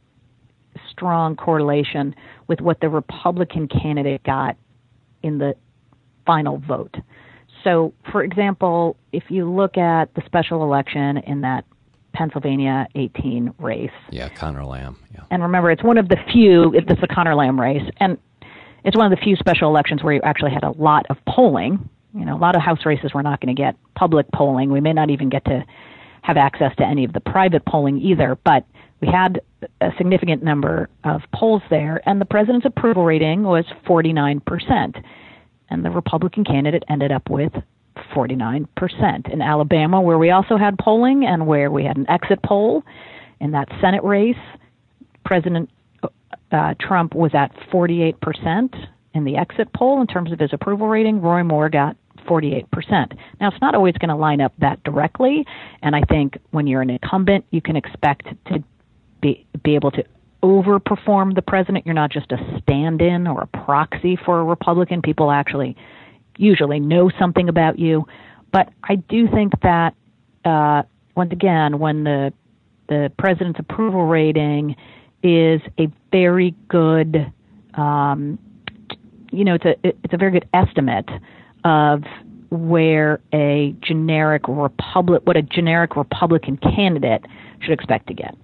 strong 0.92 1.36
correlation 1.36 2.14
with 2.48 2.60
what 2.60 2.80
the 2.82 2.90
Republican 2.90 3.68
candidate 3.68 4.24
got 4.24 4.58
in 5.24 5.38
the 5.38 5.56
final 6.26 6.58
vote. 6.60 6.96
So, 7.64 7.94
for 8.12 8.24
example, 8.24 8.96
if 9.12 9.24
you 9.30 9.50
look 9.50 9.78
at 9.78 10.14
the 10.14 10.22
special 10.26 10.64
election 10.64 11.18
in 11.18 11.42
that 11.42 11.66
Pennsylvania 12.14 12.88
18 12.96 13.54
race. 13.60 13.90
Yeah, 14.10 14.30
Conor 14.30 14.66
Lamb. 14.66 14.98
Yeah. 15.14 15.24
And 15.32 15.44
remember, 15.44 15.70
it's 15.70 15.84
one 15.84 15.98
of 15.98 16.08
the 16.10 16.18
few, 16.32 16.74
it's 16.74 16.88
the 17.02 17.08
Conor 17.08 17.36
Lamb 17.36 17.60
race, 17.60 17.88
and 17.98 18.18
it's 18.84 18.96
one 18.96 19.12
of 19.12 19.18
the 19.18 19.24
few 19.24 19.36
special 19.36 19.70
elections 19.70 20.04
where 20.04 20.14
you 20.14 20.22
actually 20.24 20.52
had 20.52 20.64
a 20.64 20.72
lot 20.72 21.06
of 21.10 21.18
polling. 21.28 21.90
You 22.14 22.24
know, 22.24 22.38
a 22.38 22.40
lot 22.40 22.56
of 22.56 22.62
House 22.62 22.86
races 22.86 23.12
we're 23.14 23.22
not 23.22 23.42
going 23.42 23.54
to 23.54 23.62
get 23.62 23.76
public 23.96 24.26
polling. 24.34 24.72
We 24.72 24.80
may 24.80 24.94
not 24.94 25.10
even 25.10 25.30
get 25.30 25.44
to 25.46 25.66
have 26.22 26.38
access 26.38 26.76
to 26.78 26.86
any 26.86 27.04
of 27.04 27.14
the 27.14 27.20
private 27.20 27.66
polling 27.66 28.00
either, 28.00 28.38
but 28.44 28.66
we 29.02 29.08
had 29.10 29.42
a 29.82 29.92
significant 29.98 30.42
number 30.42 30.90
of 31.04 31.22
polls 31.34 31.62
there, 31.70 32.02
and 32.08 32.22
the 32.22 32.26
president's 32.26 32.66
approval 32.66 33.04
rating 33.04 33.44
was 33.44 33.66
49%. 33.86 35.04
And 35.70 35.84
the 35.84 35.90
Republican 35.90 36.44
candidate 36.44 36.84
ended 36.90 37.12
up 37.12 37.30
with 37.30 37.52
49%. 38.16 39.34
In 39.34 39.42
Alabama, 39.42 40.02
where 40.02 40.18
we 40.18 40.32
also 40.32 40.58
had 40.58 40.78
polling 40.78 41.26
and 41.26 41.48
where 41.48 41.72
we 41.72 41.84
had 41.84 41.98
an 41.98 42.10
exit 42.10 42.40
poll 42.44 42.84
in 43.40 43.52
that 43.52 43.68
Senate 43.82 44.04
race, 44.04 44.36
President 45.24 45.70
uh, 46.52 46.74
Trump 46.80 47.16
was 47.16 47.32
at 47.34 47.54
48% 47.72 48.76
in 49.14 49.24
the 49.24 49.38
exit 49.38 49.70
poll 49.74 50.02
in 50.02 50.08
terms 50.08 50.32
of 50.32 50.40
his 50.40 50.54
approval 50.54 50.88
rating. 50.88 51.22
Roy 51.22 51.44
Moore 51.44 51.70
got 51.70 51.98
48%. 52.28 52.66
Now, 53.40 53.50
it's 53.50 53.62
not 53.62 53.76
always 53.76 53.94
going 53.96 54.10
to 54.10 54.16
line 54.16 54.42
up 54.42 54.54
that 54.60 54.84
directly, 54.84 55.46
and 55.82 55.96
I 55.96 56.02
think 56.02 56.38
when 56.52 56.68
you're 56.68 56.82
an 56.82 56.90
incumbent, 56.90 57.46
you 57.52 57.62
can 57.62 57.76
expect 57.76 58.28
to 58.48 58.64
be, 59.22 59.46
be 59.64 59.76
able 59.76 59.92
to 59.92 60.04
overperform 60.46 61.34
the 61.34 61.42
president. 61.42 61.86
You're 61.86 61.96
not 61.96 62.12
just 62.12 62.32
a 62.32 62.38
stand 62.62 63.02
in 63.02 63.26
or 63.26 63.42
a 63.42 63.48
proxy 63.48 64.16
for 64.16 64.40
a 64.40 64.44
Republican. 64.44 65.02
People 65.02 65.32
actually 65.32 65.76
usually 66.38 66.80
know 66.80 67.10
something 67.18 67.50
about 67.50 67.80
you. 67.80 68.06
But 68.52 68.70
I 68.84 68.96
do 68.96 69.28
think 69.28 69.54
that 69.64 69.96
uh, 70.46 70.84
once 71.16 71.32
again, 71.32 71.80
when 71.80 72.04
the 72.04 72.32
the 72.88 73.12
president's 73.18 73.60
approval 73.60 74.06
rating 74.06 74.76
is 75.24 75.60
a 75.80 75.88
very 76.12 76.54
good, 76.68 77.32
um, 77.74 78.38
you 79.32 79.44
know, 79.44 79.56
it's 79.56 79.66
a 79.66 79.76
it's 79.84 80.14
a 80.14 80.18
very 80.18 80.32
good 80.32 80.48
estimate 80.54 81.10
of 81.64 82.04
where 82.52 83.20
a 83.34 83.76
generic 83.82 84.44
republic, 84.48 85.24
what 85.26 85.36
a 85.36 85.42
generic 85.42 85.96
Republican 85.96 86.58
candidate 86.58 87.26
should 87.62 87.72
expect 87.72 88.08
to 88.08 88.14
get. 88.14 88.36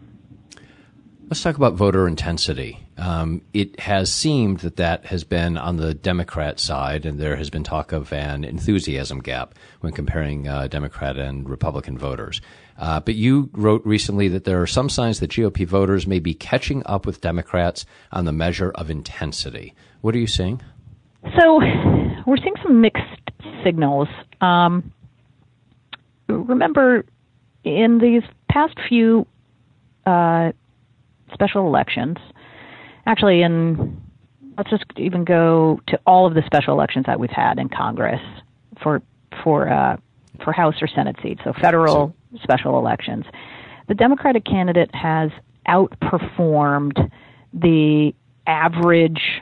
Let's 1.31 1.43
talk 1.43 1.55
about 1.55 1.75
voter 1.75 2.09
intensity. 2.09 2.77
Um, 2.97 3.41
it 3.53 3.79
has 3.79 4.11
seemed 4.11 4.59
that 4.59 4.75
that 4.75 5.05
has 5.05 5.23
been 5.23 5.55
on 5.57 5.77
the 5.77 5.93
Democrat 5.93 6.59
side, 6.59 7.05
and 7.05 7.17
there 7.17 7.37
has 7.37 7.49
been 7.49 7.63
talk 7.63 7.93
of 7.93 8.11
an 8.11 8.43
enthusiasm 8.43 9.21
gap 9.21 9.55
when 9.79 9.93
comparing 9.93 10.49
uh, 10.49 10.67
Democrat 10.67 11.15
and 11.15 11.49
Republican 11.49 11.97
voters. 11.97 12.41
Uh, 12.77 12.99
but 12.99 13.15
you 13.15 13.49
wrote 13.53 13.81
recently 13.85 14.27
that 14.27 14.43
there 14.43 14.61
are 14.61 14.67
some 14.67 14.89
signs 14.89 15.21
that 15.21 15.31
GOP 15.31 15.65
voters 15.65 16.05
may 16.05 16.19
be 16.19 16.33
catching 16.33 16.83
up 16.85 17.05
with 17.05 17.21
Democrats 17.21 17.85
on 18.11 18.25
the 18.25 18.33
measure 18.33 18.71
of 18.71 18.89
intensity. 18.89 19.73
What 20.01 20.13
are 20.13 20.19
you 20.19 20.27
seeing? 20.27 20.61
So, 21.39 21.61
we're 22.27 22.35
seeing 22.43 22.55
some 22.61 22.81
mixed 22.81 23.31
signals. 23.63 24.09
Um, 24.41 24.91
remember, 26.27 27.05
in 27.63 27.99
these 27.99 28.23
past 28.49 28.77
few 28.89 29.25
uh, 30.05 30.51
special 31.33 31.67
elections. 31.67 32.17
Actually, 33.05 33.41
in 33.41 34.01
let's 34.57 34.69
just 34.69 34.85
even 34.97 35.23
go 35.23 35.79
to 35.87 35.99
all 36.05 36.27
of 36.27 36.33
the 36.33 36.43
special 36.45 36.73
elections 36.73 37.05
that 37.07 37.19
we've 37.19 37.29
had 37.29 37.57
in 37.57 37.69
Congress 37.69 38.21
for 38.81 39.01
for 39.43 39.69
uh, 39.69 39.97
for 40.43 40.51
House 40.51 40.75
or 40.81 40.87
Senate 40.87 41.15
seats, 41.21 41.41
so 41.43 41.53
federal 41.61 42.15
special 42.41 42.77
elections. 42.77 43.25
The 43.87 43.95
Democratic 43.95 44.45
candidate 44.45 44.93
has 44.93 45.31
outperformed 45.67 47.11
the 47.53 48.13
average 48.47 49.41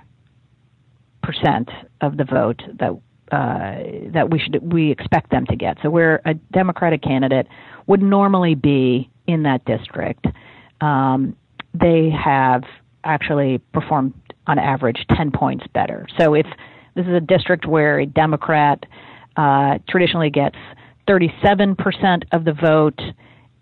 percent 1.22 1.70
of 2.02 2.18
the 2.18 2.24
vote 2.24 2.62
that 2.80 2.92
uh, 3.32 4.12
that 4.12 4.30
we 4.32 4.40
should 4.40 4.74
we 4.74 4.92
expect 4.92 5.30
them 5.32 5.46
to 5.48 5.56
get. 5.56 5.78
So 5.84 5.90
where 5.90 6.22
a 6.26 6.34
Democratic 6.34 7.02
candidate 7.02 7.48
would 7.88 8.02
normally 8.02 8.56
be 8.56 9.10
in 9.28 9.44
that 9.44 9.64
district, 9.66 10.26
um, 10.82 11.36
they 11.74 12.10
have 12.10 12.64
actually 13.04 13.60
performed 13.74 14.14
on 14.48 14.60
average 14.60 15.06
10 15.16 15.32
points 15.32 15.66
better. 15.74 16.08
So 16.20 16.34
if 16.34 16.48
this 16.96 17.06
is 17.06 17.14
a 17.14 17.22
district 17.22 17.66
where 17.66 18.00
a 18.00 18.06
Democrat 18.06 18.86
uh, 19.38 19.78
traditionally 19.88 20.30
gets 20.30 20.58
37% 21.08 22.24
of 22.32 22.46
the 22.46 22.54
vote 22.54 23.00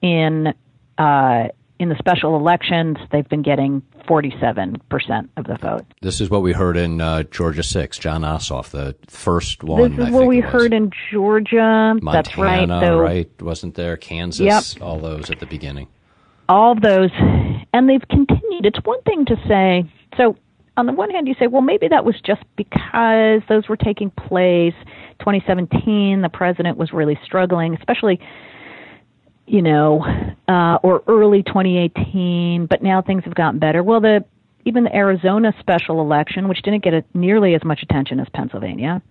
in 0.02 0.54
uh, 0.98 1.48
in 1.80 1.90
the 1.90 1.96
special 2.00 2.36
elections, 2.36 2.98
they've 3.12 3.30
been 3.30 3.44
getting 3.44 3.84
47% 4.10 5.30
of 5.38 5.46
the 5.46 5.60
vote. 5.62 5.86
This 6.02 6.20
is 6.20 6.28
what 6.28 6.42
we 6.42 6.52
heard 6.52 6.76
in 6.76 7.00
uh, 7.00 7.22
Georgia 7.22 7.62
6, 7.62 8.00
Jon 8.00 8.22
Ossoff, 8.22 8.72
the 8.72 8.96
first 9.08 9.64
one. 9.64 9.96
This 9.96 10.08
is 10.08 10.12
what 10.12 10.26
we 10.26 10.40
heard 10.40 10.74
in 10.74 10.90
Georgia. 11.12 11.94
Montana, 12.02 12.12
That's 12.12 12.36
right. 12.36 12.68
So, 12.68 12.98
right? 12.98 13.42
Wasn't 13.44 13.76
there? 13.76 13.96
Kansas, 13.96 14.40
yep. 14.76 14.82
all 14.82 14.98
those 14.98 15.30
at 15.30 15.40
the 15.40 15.46
beginning 15.46 15.88
all 16.50 16.76
those, 16.76 17.12
and 17.78 17.88
they've 17.88 18.08
continued. 18.10 18.66
It's 18.66 18.80
one 18.84 19.02
thing 19.04 19.26
to 19.26 19.36
say, 19.48 19.84
so 20.18 20.36
on 20.78 20.88
the 20.88 20.94
one 20.94 21.12
hand, 21.12 21.28
you 21.28 21.36
say, 21.40 21.46
well, 21.46 21.62
maybe 21.62 21.88
that 21.88 22.04
was 22.04 22.16
just 22.26 22.42
because 22.56 23.44
those 23.48 23.70
were 23.70 23.78
taking 23.78 24.10
place. 24.10 24.74
2017, 25.20 26.22
the 26.22 26.30
president 26.30 26.80
was 26.80 26.92
really 26.92 27.20
struggling, 27.24 27.76
especially, 27.76 28.20
you 29.46 29.62
know, 29.62 30.04
uh, 30.48 30.80
or 30.82 31.04
early 31.08 31.44
2018, 31.44 32.66
but 32.66 32.82
now 32.82 33.00
things 33.00 33.24
have 33.26 33.36
gotten 33.36 33.60
better. 33.60 33.84
Well, 33.84 34.02
the 34.02 34.26
even 34.66 34.84
the 34.84 34.96
Arizona 34.96 35.54
special 35.60 36.02
election, 36.02 36.48
which 36.48 36.64
didn't 36.64 36.84
get 36.84 36.96
a, 36.96 37.04
nearly 37.14 37.54
as 37.54 37.64
much 37.64 37.84
attention 37.84 38.20
as 38.20 38.28
Pennsylvania, 38.34 39.04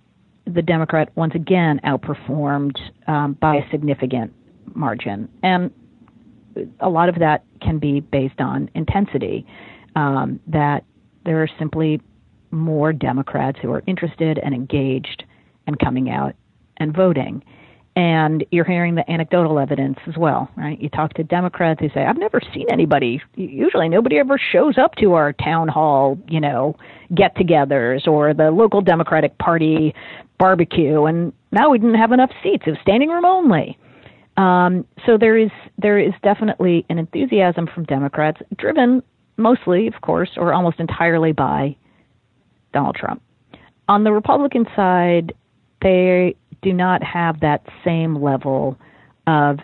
the 0.44 0.60
Democrat 0.60 1.10
once 1.14 1.34
again 1.36 1.80
outperformed 1.84 2.76
um, 3.06 3.34
by 3.40 3.56
a 3.56 3.70
significant 3.70 4.34
margin. 4.74 5.28
And 5.44 5.70
a 6.80 6.88
lot 6.88 7.08
of 7.08 7.16
that 7.18 7.44
can 7.60 7.78
be 7.78 8.00
based 8.00 8.40
on 8.40 8.70
intensity. 8.74 9.46
Um, 9.94 10.40
that 10.46 10.84
there 11.24 11.42
are 11.42 11.48
simply 11.58 12.00
more 12.50 12.92
Democrats 12.92 13.58
who 13.60 13.70
are 13.72 13.82
interested 13.86 14.38
and 14.38 14.54
engaged 14.54 15.24
and 15.66 15.78
coming 15.78 16.10
out 16.10 16.34
and 16.78 16.94
voting. 16.94 17.42
And 17.96 18.44
you're 18.50 18.66
hearing 18.66 18.94
the 18.94 19.10
anecdotal 19.10 19.58
evidence 19.58 19.98
as 20.06 20.18
well, 20.18 20.50
right? 20.54 20.78
You 20.80 20.90
talk 20.90 21.14
to 21.14 21.24
Democrats 21.24 21.80
who 21.80 21.88
say, 21.94 22.04
I've 22.04 22.18
never 22.18 22.42
seen 22.52 22.66
anybody, 22.70 23.22
usually 23.36 23.88
nobody 23.88 24.18
ever 24.18 24.38
shows 24.38 24.76
up 24.76 24.96
to 24.96 25.14
our 25.14 25.32
town 25.32 25.68
hall, 25.68 26.18
you 26.28 26.40
know, 26.40 26.76
get 27.14 27.34
togethers 27.36 28.06
or 28.06 28.34
the 28.34 28.50
local 28.50 28.82
Democratic 28.82 29.38
Party 29.38 29.94
barbecue. 30.38 31.06
And 31.06 31.32
now 31.52 31.70
we 31.70 31.78
didn't 31.78 31.94
have 31.94 32.12
enough 32.12 32.30
seats. 32.42 32.64
It 32.66 32.70
was 32.70 32.78
standing 32.82 33.08
room 33.08 33.24
only. 33.24 33.78
Um, 34.36 34.86
so 35.06 35.16
there 35.18 35.36
is 35.36 35.50
there 35.78 35.98
is 35.98 36.12
definitely 36.22 36.84
an 36.90 36.98
enthusiasm 36.98 37.68
from 37.72 37.84
Democrats, 37.84 38.40
driven 38.56 39.02
mostly, 39.36 39.86
of 39.86 40.00
course, 40.02 40.30
or 40.36 40.52
almost 40.52 40.78
entirely 40.78 41.32
by 41.32 41.76
Donald 42.72 42.96
Trump. 42.96 43.22
On 43.88 44.04
the 44.04 44.12
Republican 44.12 44.66
side, 44.74 45.32
they 45.82 46.34
do 46.62 46.72
not 46.72 47.02
have 47.02 47.40
that 47.40 47.64
same 47.84 48.20
level 48.20 48.76
of 49.26 49.58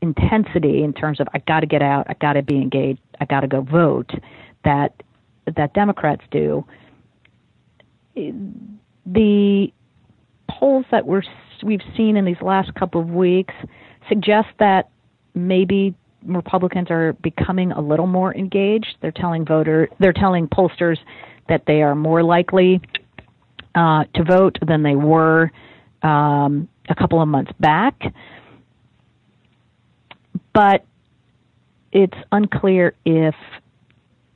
intensity 0.00 0.82
in 0.82 0.92
terms 0.92 1.20
of 1.20 1.28
I 1.34 1.38
got 1.38 1.60
to 1.60 1.66
get 1.66 1.82
out, 1.82 2.06
I 2.08 2.14
got 2.14 2.34
to 2.34 2.42
be 2.42 2.56
engaged, 2.56 3.00
I 3.20 3.24
got 3.24 3.40
to 3.40 3.48
go 3.48 3.60
vote 3.60 4.10
that 4.64 5.02
that 5.56 5.74
Democrats 5.74 6.22
do. 6.30 6.64
The 8.14 9.68
polls 10.48 10.86
that 10.90 11.06
we're 11.06 11.22
we've 11.62 11.80
seen 11.96 12.16
in 12.16 12.24
these 12.24 12.40
last 12.40 12.74
couple 12.74 13.00
of 13.00 13.08
weeks 13.08 13.54
suggest 14.08 14.48
that 14.58 14.90
maybe 15.34 15.94
Republicans 16.24 16.90
are 16.90 17.12
becoming 17.14 17.72
a 17.72 17.80
little 17.80 18.06
more 18.06 18.34
engaged. 18.34 18.96
They're 19.00 19.12
telling 19.12 19.44
voter, 19.44 19.88
they're 20.00 20.12
telling 20.12 20.48
pollsters 20.48 20.98
that 21.48 21.62
they 21.66 21.82
are 21.82 21.94
more 21.94 22.22
likely 22.22 22.80
uh, 23.74 24.04
to 24.14 24.24
vote 24.24 24.58
than 24.66 24.82
they 24.82 24.96
were 24.96 25.50
um, 26.02 26.68
a 26.88 26.94
couple 26.94 27.20
of 27.20 27.28
months 27.28 27.52
back. 27.60 28.00
But 30.52 30.84
it's 31.92 32.16
unclear 32.32 32.94
if 33.04 33.34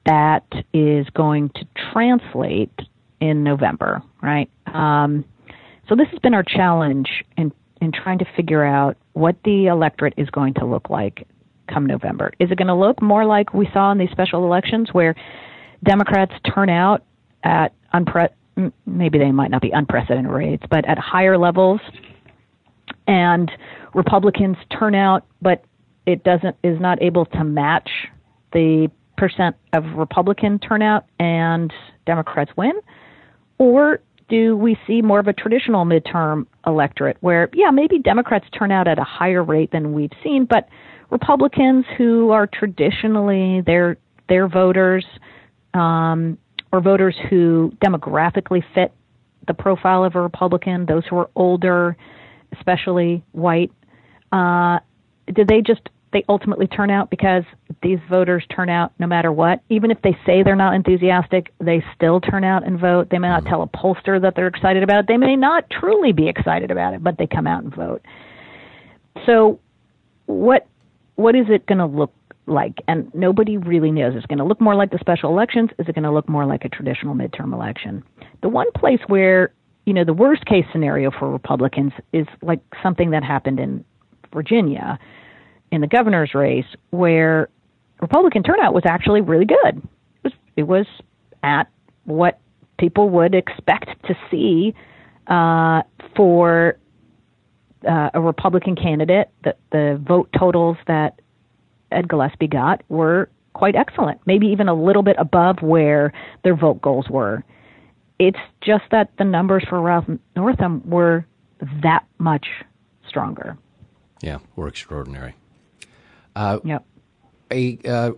that 0.06 0.46
is 0.72 1.06
going 1.10 1.50
to 1.50 1.66
translate 1.92 2.72
in 3.20 3.44
November, 3.44 4.02
right? 4.22 4.50
Um, 4.66 5.24
so 5.88 5.96
this 5.96 6.08
has 6.10 6.18
been 6.20 6.34
our 6.34 6.42
challenge 6.42 7.08
in 7.36 7.52
in 7.80 7.92
trying 7.92 8.18
to 8.18 8.26
figure 8.36 8.64
out 8.64 8.96
what 9.12 9.36
the 9.44 9.66
electorate 9.66 10.14
is 10.16 10.28
going 10.30 10.54
to 10.54 10.66
look 10.66 10.90
like 10.90 11.26
come 11.68 11.86
November. 11.86 12.32
Is 12.38 12.50
it 12.50 12.58
going 12.58 12.68
to 12.68 12.74
look 12.74 13.00
more 13.00 13.24
like 13.24 13.54
we 13.54 13.68
saw 13.72 13.92
in 13.92 13.98
these 13.98 14.10
special 14.10 14.44
elections 14.44 14.88
where 14.92 15.14
Democrats 15.84 16.32
turn 16.54 16.68
out 16.68 17.04
at 17.44 17.72
unpre- 17.94 18.30
maybe 18.86 19.18
they 19.18 19.32
might 19.32 19.50
not 19.50 19.62
be 19.62 19.70
unprecedented 19.70 20.30
rates, 20.30 20.64
but 20.68 20.84
at 20.86 20.98
higher 20.98 21.38
levels, 21.38 21.80
and 23.06 23.50
Republicans 23.94 24.56
turn 24.76 24.94
out, 24.94 25.26
but 25.40 25.64
it 26.06 26.22
doesn't 26.24 26.56
is 26.62 26.80
not 26.80 27.00
able 27.02 27.24
to 27.26 27.44
match 27.44 27.88
the 28.52 28.90
percent 29.16 29.56
of 29.72 29.84
Republican 29.96 30.58
turnout, 30.58 31.06
and 31.18 31.72
Democrats 32.06 32.50
win, 32.56 32.72
or 33.58 34.00
do 34.30 34.56
we 34.56 34.78
see 34.86 35.02
more 35.02 35.18
of 35.18 35.26
a 35.26 35.32
traditional 35.32 35.84
midterm 35.84 36.46
electorate 36.66 37.18
where, 37.20 37.50
yeah, 37.52 37.70
maybe 37.70 37.98
Democrats 37.98 38.46
turn 38.56 38.70
out 38.72 38.88
at 38.88 38.98
a 38.98 39.04
higher 39.04 39.42
rate 39.42 39.72
than 39.72 39.92
we've 39.92 40.12
seen, 40.22 40.46
but 40.48 40.68
Republicans 41.10 41.84
who 41.98 42.30
are 42.30 42.46
traditionally 42.46 43.60
their 43.66 43.98
their 44.28 44.48
voters 44.48 45.04
um, 45.74 46.38
or 46.72 46.80
voters 46.80 47.16
who 47.28 47.72
demographically 47.84 48.62
fit 48.74 48.92
the 49.48 49.54
profile 49.54 50.04
of 50.04 50.14
a 50.14 50.20
Republican, 50.20 50.86
those 50.86 51.02
who 51.10 51.18
are 51.18 51.28
older, 51.34 51.96
especially 52.56 53.24
white, 53.32 53.72
uh, 54.30 54.78
do 55.34 55.44
they 55.44 55.60
just 55.60 55.88
they 56.12 56.24
ultimately 56.28 56.68
turn 56.68 56.90
out 56.90 57.10
because 57.10 57.42
these 57.82 57.98
voters 58.10 58.44
turn 58.54 58.68
out 58.68 58.92
no 58.98 59.06
matter 59.06 59.32
what. 59.32 59.62
Even 59.68 59.90
if 59.90 60.00
they 60.02 60.16
say 60.26 60.42
they're 60.42 60.56
not 60.56 60.74
enthusiastic, 60.74 61.52
they 61.60 61.82
still 61.94 62.20
turn 62.20 62.44
out 62.44 62.66
and 62.66 62.78
vote. 62.78 63.08
They 63.10 63.18
may 63.18 63.28
not 63.28 63.46
tell 63.46 63.62
a 63.62 63.66
pollster 63.66 64.20
that 64.20 64.34
they're 64.36 64.46
excited 64.46 64.82
about 64.82 65.00
it. 65.00 65.06
They 65.08 65.16
may 65.16 65.36
not 65.36 65.68
truly 65.70 66.12
be 66.12 66.28
excited 66.28 66.70
about 66.70 66.94
it, 66.94 67.02
but 67.02 67.16
they 67.18 67.26
come 67.26 67.46
out 67.46 67.64
and 67.64 67.74
vote. 67.74 68.02
So, 69.26 69.60
what 70.26 70.66
what 71.16 71.34
is 71.34 71.46
it 71.48 71.66
going 71.66 71.78
to 71.78 71.86
look 71.86 72.12
like? 72.46 72.78
And 72.86 73.12
nobody 73.14 73.56
really 73.56 73.90
knows. 73.90 74.14
Is 74.14 74.24
it 74.24 74.28
going 74.28 74.38
to 74.38 74.44
look 74.44 74.60
more 74.60 74.74
like 74.74 74.90
the 74.90 74.98
special 74.98 75.30
elections? 75.30 75.70
Is 75.78 75.88
it 75.88 75.94
going 75.94 76.04
to 76.04 76.12
look 76.12 76.28
more 76.28 76.46
like 76.46 76.64
a 76.64 76.68
traditional 76.68 77.14
midterm 77.14 77.52
election? 77.52 78.02
The 78.42 78.48
one 78.48 78.70
place 78.72 79.00
where 79.06 79.52
you 79.86 79.94
know 79.94 80.04
the 80.04 80.12
worst 80.12 80.44
case 80.44 80.66
scenario 80.70 81.10
for 81.10 81.30
Republicans 81.30 81.92
is 82.12 82.26
like 82.42 82.60
something 82.82 83.10
that 83.10 83.24
happened 83.24 83.58
in 83.58 83.84
Virginia 84.32 84.98
in 85.72 85.80
the 85.80 85.86
governor's 85.86 86.34
race, 86.34 86.66
where 86.90 87.48
Republican 88.00 88.42
turnout 88.42 88.74
was 88.74 88.84
actually 88.86 89.20
really 89.20 89.44
good. 89.44 89.76
It 89.78 90.24
was, 90.24 90.32
it 90.56 90.62
was 90.64 90.86
at 91.42 91.64
what 92.04 92.40
people 92.78 93.10
would 93.10 93.34
expect 93.34 93.90
to 94.06 94.14
see 94.30 94.74
uh, 95.26 95.82
for 96.16 96.78
uh, 97.88 98.10
a 98.14 98.20
Republican 98.20 98.76
candidate. 98.76 99.30
The, 99.44 99.54
the 99.70 100.02
vote 100.06 100.30
totals 100.38 100.76
that 100.86 101.20
Ed 101.92 102.08
Gillespie 102.08 102.48
got 102.48 102.82
were 102.88 103.30
quite 103.52 103.74
excellent, 103.74 104.20
maybe 104.26 104.46
even 104.48 104.68
a 104.68 104.74
little 104.74 105.02
bit 105.02 105.16
above 105.18 105.56
where 105.60 106.12
their 106.44 106.56
vote 106.56 106.80
goals 106.80 107.08
were. 107.08 107.44
It's 108.18 108.38
just 108.60 108.84
that 108.90 109.10
the 109.18 109.24
numbers 109.24 109.64
for 109.68 109.80
Ralph 109.80 110.04
Northam 110.36 110.82
were 110.88 111.26
that 111.82 112.04
much 112.18 112.46
stronger. 113.08 113.56
Yeah, 114.22 114.38
were 114.56 114.68
extraordinary. 114.68 115.34
Uh, 116.36 116.60
yep. 116.64 116.84
A, 117.52 117.78
uh, 117.86 118.12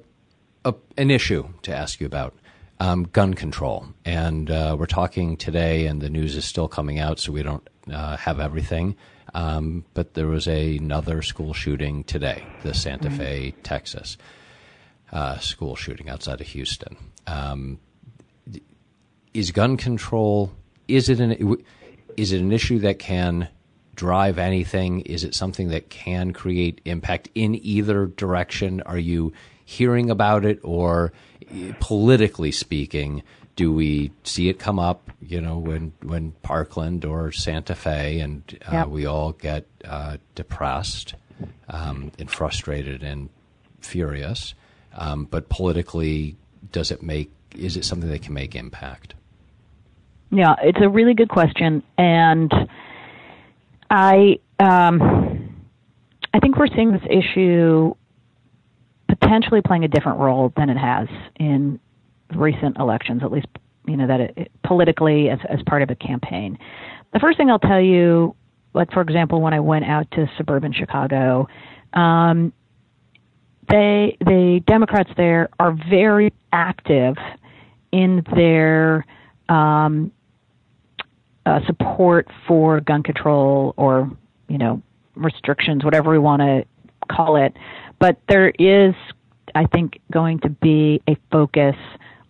a, 0.65 0.75
an 0.97 1.11
issue 1.11 1.49
to 1.63 1.75
ask 1.75 2.01
you 2.01 2.07
about 2.07 2.35
um, 2.81 3.05
gun 3.05 3.35
control, 3.35 3.87
and 4.05 4.51
uh, 4.51 4.77
we're 4.79 4.87
talking 4.87 5.37
today, 5.37 5.87
and 5.87 6.01
the 6.01 6.11
news 6.11 6.37
is 6.37 6.45
still 6.45 6.69
coming 6.69 6.99
out, 6.99 7.19
so 7.19 7.33
we 7.33 7.43
don't 7.43 7.67
uh, 7.93 8.17
have 8.17 8.41
everything. 8.41 8.97
Um, 9.35 9.85
but 9.95 10.15
there 10.15 10.27
was 10.27 10.47
a, 10.47 10.77
another 10.77 11.23
school 11.23 11.55
shooting 11.55 12.05
today, 12.05 12.45
the 12.63 12.75
Santa 12.75 13.09
mm-hmm. 13.09 13.19
Fe, 13.19 13.55
Texas 13.63 14.19
uh, 15.13 15.39
school 15.39 15.77
shooting 15.77 16.09
outside 16.09 16.41
of 16.41 16.47
Houston. 16.49 16.97
Um, 17.27 17.79
is 19.35 19.51
gun 19.51 19.77
control 19.77 20.53
is 20.89 21.09
it 21.09 21.21
an 21.21 21.57
is 22.17 22.33
it 22.33 22.41
an 22.41 22.53
issue 22.53 22.79
that 22.81 22.99
can 22.99 23.49
drive 24.03 24.37
anything? 24.37 25.01
Is 25.03 25.23
it 25.23 25.33
something 25.33 25.69
that 25.69 25.89
can 25.89 26.33
create 26.33 26.81
impact 26.85 27.29
in 27.37 27.55
either 27.65 28.07
direction? 28.07 28.81
Are 28.81 28.99
you 28.99 29.33
hearing 29.65 30.11
about 30.11 30.45
it, 30.45 30.59
or 30.65 31.13
politically 31.79 32.51
speaking, 32.51 33.23
do 33.55 33.73
we 33.73 34.11
see 34.25 34.49
it 34.49 34.59
come 34.59 34.81
up? 34.81 35.09
You 35.21 35.41
know, 35.41 35.57
when 35.57 35.93
when 36.03 36.33
Parkland 36.43 37.05
or 37.05 37.31
Santa 37.31 37.77
Fe, 37.77 38.19
and 38.19 38.43
uh, 38.67 38.73
yep. 38.73 38.89
we 38.89 39.07
all 39.07 39.35
get 39.35 39.67
uh, 39.85 40.17
depressed 40.35 41.15
um, 41.69 42.11
and 42.19 42.29
frustrated 42.29 43.05
and 43.05 43.29
furious. 43.83 44.55
Um, 44.97 45.27
but 45.31 45.49
politically, 45.49 46.35
does 46.73 46.91
it 46.91 47.05
make 47.05 47.31
is 47.55 47.77
it 47.77 47.85
something 47.85 48.11
that 48.11 48.23
can 48.23 48.35
make 48.35 48.57
impact? 48.57 49.15
Yeah, 50.33 50.57
it's 50.61 50.81
a 50.83 50.89
really 50.89 51.15
good 51.15 51.29
question, 51.29 51.85
and 51.99 52.53
I 53.93 54.39
um, 54.59 55.67
I 56.33 56.41
think 56.41 56.57
we're 56.57 56.67
seeing 56.75 56.93
this 56.93 57.03
issue 57.11 57.95
potentially 59.07 59.61
playing 59.61 59.85
a 59.85 59.89
different 59.89 60.19
role 60.19 60.51
than 60.57 60.71
it 60.71 60.79
has 60.79 61.09
in 61.39 61.79
recent 62.35 62.79
elections, 62.79 63.21
at 63.23 63.31
least 63.31 63.49
you 63.87 63.99
know 63.99 64.07
that 64.07 64.21
it, 64.21 64.35
it, 64.37 64.53
politically 64.65 65.29
as 65.29 65.39
as 65.47 65.59
part 65.67 65.83
of 65.83 65.91
a 65.91 65.95
campaign. 65.95 66.59
The 67.13 67.19
first 67.19 67.37
thing 67.37 67.51
I'll 67.51 67.59
tell 67.59 67.81
you, 67.81 68.35
like 68.73 68.91
for 68.93 69.03
example, 69.03 69.43
when 69.43 69.53
I 69.53 69.61
went 69.61 69.85
out 69.85 70.11
to 70.13 70.27
suburban 70.39 70.73
Chicago, 70.73 71.47
um, 71.93 72.55
they 73.69 74.17
the 74.21 74.63
Democrats 74.67 75.11
there 75.19 75.51
are 75.61 75.77
very 75.91 76.33
active 76.51 77.17
in 77.93 78.25
their 78.35 79.05
um, 79.51 80.13
uh, 81.47 81.61
support 81.67 82.29
for 82.47 82.81
gun 82.81 83.03
control 83.03 83.75
or 83.77 84.11
you 84.49 84.59
know 84.59 84.83
restrictions, 85.15 85.85
whatever 85.85 86.11
we 86.11 86.19
want 86.19 86.41
to 86.41 86.65
call 87.11 87.37
it. 87.37 87.55
But 87.99 88.21
there 88.29 88.51
is, 88.51 88.95
I 89.55 89.67
think, 89.67 90.01
going 90.11 90.41
to 90.41 90.49
be 90.49 91.03
a 91.09 91.17
focus 91.31 91.77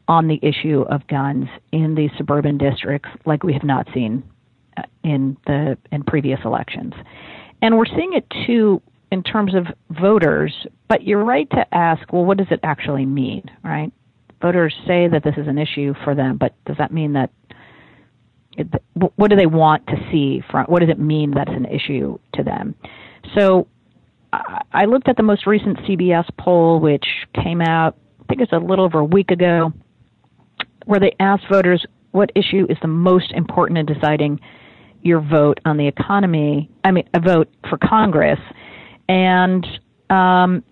on 0.09 0.29
the 0.29 0.39
issue 0.43 0.85
of 0.91 1.07
guns 1.07 1.47
in 1.71 1.95
these 1.95 2.11
suburban 2.17 2.59
districts 2.59 3.09
like 3.25 3.43
we 3.43 3.53
have 3.53 3.63
not 3.63 3.87
seen 3.95 4.23
uh, 4.77 4.83
in 5.05 5.37
the 5.47 5.79
in 5.91 6.03
previous 6.03 6.41
elections. 6.45 6.93
And 7.63 7.79
we're 7.79 7.87
seeing 7.87 8.13
it 8.13 8.27
too 8.47 8.83
in 9.13 9.23
terms 9.23 9.55
of 9.55 9.67
voters, 9.91 10.67
but 10.89 11.05
you're 11.05 11.25
right 11.25 11.49
to 11.51 11.75
ask, 11.75 12.13
well, 12.13 12.25
what 12.25 12.39
does 12.39 12.47
it 12.51 12.61
actually 12.63 13.07
mean, 13.07 13.45
right? 13.63 13.93
Voters 14.41 14.75
say 14.87 15.07
that 15.07 15.23
this 15.23 15.35
is 15.37 15.47
an 15.47 15.59
issue 15.59 15.95
for 16.03 16.15
them, 16.15 16.39
but 16.39 16.55
does 16.65 16.77
that 16.79 16.93
mean 16.93 17.13
that 17.13 17.31
what 18.95 19.31
do 19.31 19.37
they 19.37 19.47
want 19.47 19.87
to 19.87 19.97
see 20.11 20.43
from 20.51 20.67
what 20.67 20.81
does 20.81 20.91
it 20.91 20.99
mean 20.99 21.31
that's 21.31 21.51
an 21.51 21.67
issue 21.67 22.19
to 22.35 22.43
them 22.43 22.75
so 23.37 23.67
i 24.73 24.85
looked 24.85 25.09
at 25.09 25.17
the 25.17 25.23
most 25.23 25.47
recent 25.47 25.79
cbs 25.79 26.25
poll 26.39 26.79
which 26.79 27.07
came 27.43 27.61
out 27.63 27.97
i 28.21 28.25
think 28.29 28.41
it's 28.41 28.53
a 28.53 28.59
little 28.59 28.85
over 28.85 28.99
a 28.99 29.05
week 29.05 29.31
ago 29.31 29.73
where 30.85 31.01
they 31.01 31.15
asked 31.19 31.45
voters 31.51 31.85
what 32.11 32.31
issue 32.35 32.67
is 32.69 32.77
the 32.83 32.89
most 32.89 33.33
important 33.33 33.79
in 33.79 33.87
deciding 33.87 34.39
your 35.01 35.21
vote 35.21 35.59
on 35.65 35.79
the 35.79 35.87
economy 35.87 36.71
i 36.85 36.91
mean 36.91 37.09
a 37.15 37.21
vote 37.21 37.49
for 37.71 37.79
congress 37.79 38.39
and 39.09 39.67
um, 40.11 40.63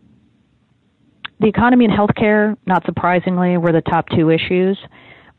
the 1.41 1.49
economy 1.49 1.87
and 1.87 1.95
healthcare, 1.95 2.57
not 2.67 2.85
surprisingly, 2.85 3.57
were 3.57 3.73
the 3.73 3.81
top 3.81 4.09
two 4.11 4.31
issues. 4.31 4.79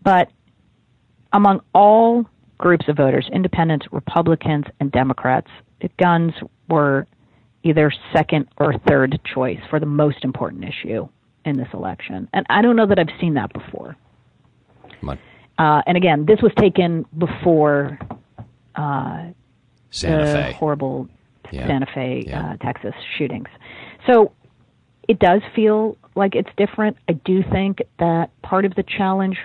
But 0.03 0.29
among 1.31 1.61
all 1.73 2.25
groups 2.61 2.85
of 2.87 2.95
voters, 2.95 3.29
independents, 3.33 3.85
Republicans, 3.91 4.65
and 4.79 4.91
Democrats, 4.91 5.49
guns 5.99 6.33
were 6.69 7.05
either 7.63 7.91
second 8.13 8.47
or 8.57 8.73
third 8.87 9.19
choice 9.33 9.59
for 9.69 9.79
the 9.79 9.85
most 9.85 10.23
important 10.23 10.63
issue 10.63 11.07
in 11.45 11.57
this 11.57 11.67
election. 11.73 12.27
And 12.33 12.45
I 12.49 12.61
don't 12.61 12.75
know 12.75 12.87
that 12.87 12.97
I've 12.99 13.19
seen 13.19 13.33
that 13.33 13.51
before. 13.51 13.97
Uh, 15.57 15.81
and 15.85 15.97
again, 15.97 16.25
this 16.25 16.41
was 16.41 16.51
taken 16.57 17.05
before 17.17 17.99
uh, 18.75 19.25
Santa 19.89 20.25
the 20.25 20.33
Fe. 20.33 20.55
horrible 20.57 21.07
yeah. 21.51 21.67
Santa 21.67 21.87
Fe, 21.93 22.23
yeah. 22.25 22.51
uh, 22.51 22.57
Texas 22.57 22.93
shootings. 23.17 23.49
So 24.07 24.31
it 25.07 25.19
does 25.19 25.41
feel 25.55 25.97
like 26.15 26.35
it's 26.35 26.49
different. 26.57 26.97
I 27.09 27.13
do 27.13 27.43
think 27.51 27.79
that 27.99 28.29
part 28.41 28.65
of 28.65 28.75
the 28.75 28.83
challenge 28.83 29.37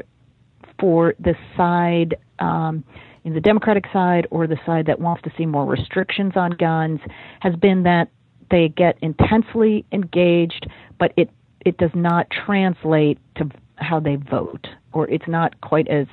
for 0.79 1.15
the 1.19 1.35
side, 1.57 2.17
um, 2.39 2.85
in 3.25 3.35
the 3.35 3.41
Democratic 3.41 3.87
side 3.93 4.27
or 4.31 4.47
the 4.47 4.59
side 4.65 4.87
that 4.87 5.01
wants 5.01 5.23
to 5.23 5.33
see 5.37 5.47
more 5.47 5.67
restrictions 5.67 6.33
on 6.37 6.53
guns, 6.53 7.01
has 7.41 7.57
been 7.57 7.83
that 7.83 8.09
they 8.51 8.69
get 8.69 8.97
intensely 9.03 9.85
engaged, 9.93 10.69
but 10.99 11.13
it 11.17 11.31
it 11.65 11.77
does 11.79 11.91
not 11.95 12.29
translate 12.31 13.19
to 13.35 13.51
how 13.75 13.99
they 13.99 14.17
vote, 14.17 14.69
or 14.93 15.09
it's 15.11 15.27
not 15.27 15.61
quite 15.61 15.89
as 15.89 16.07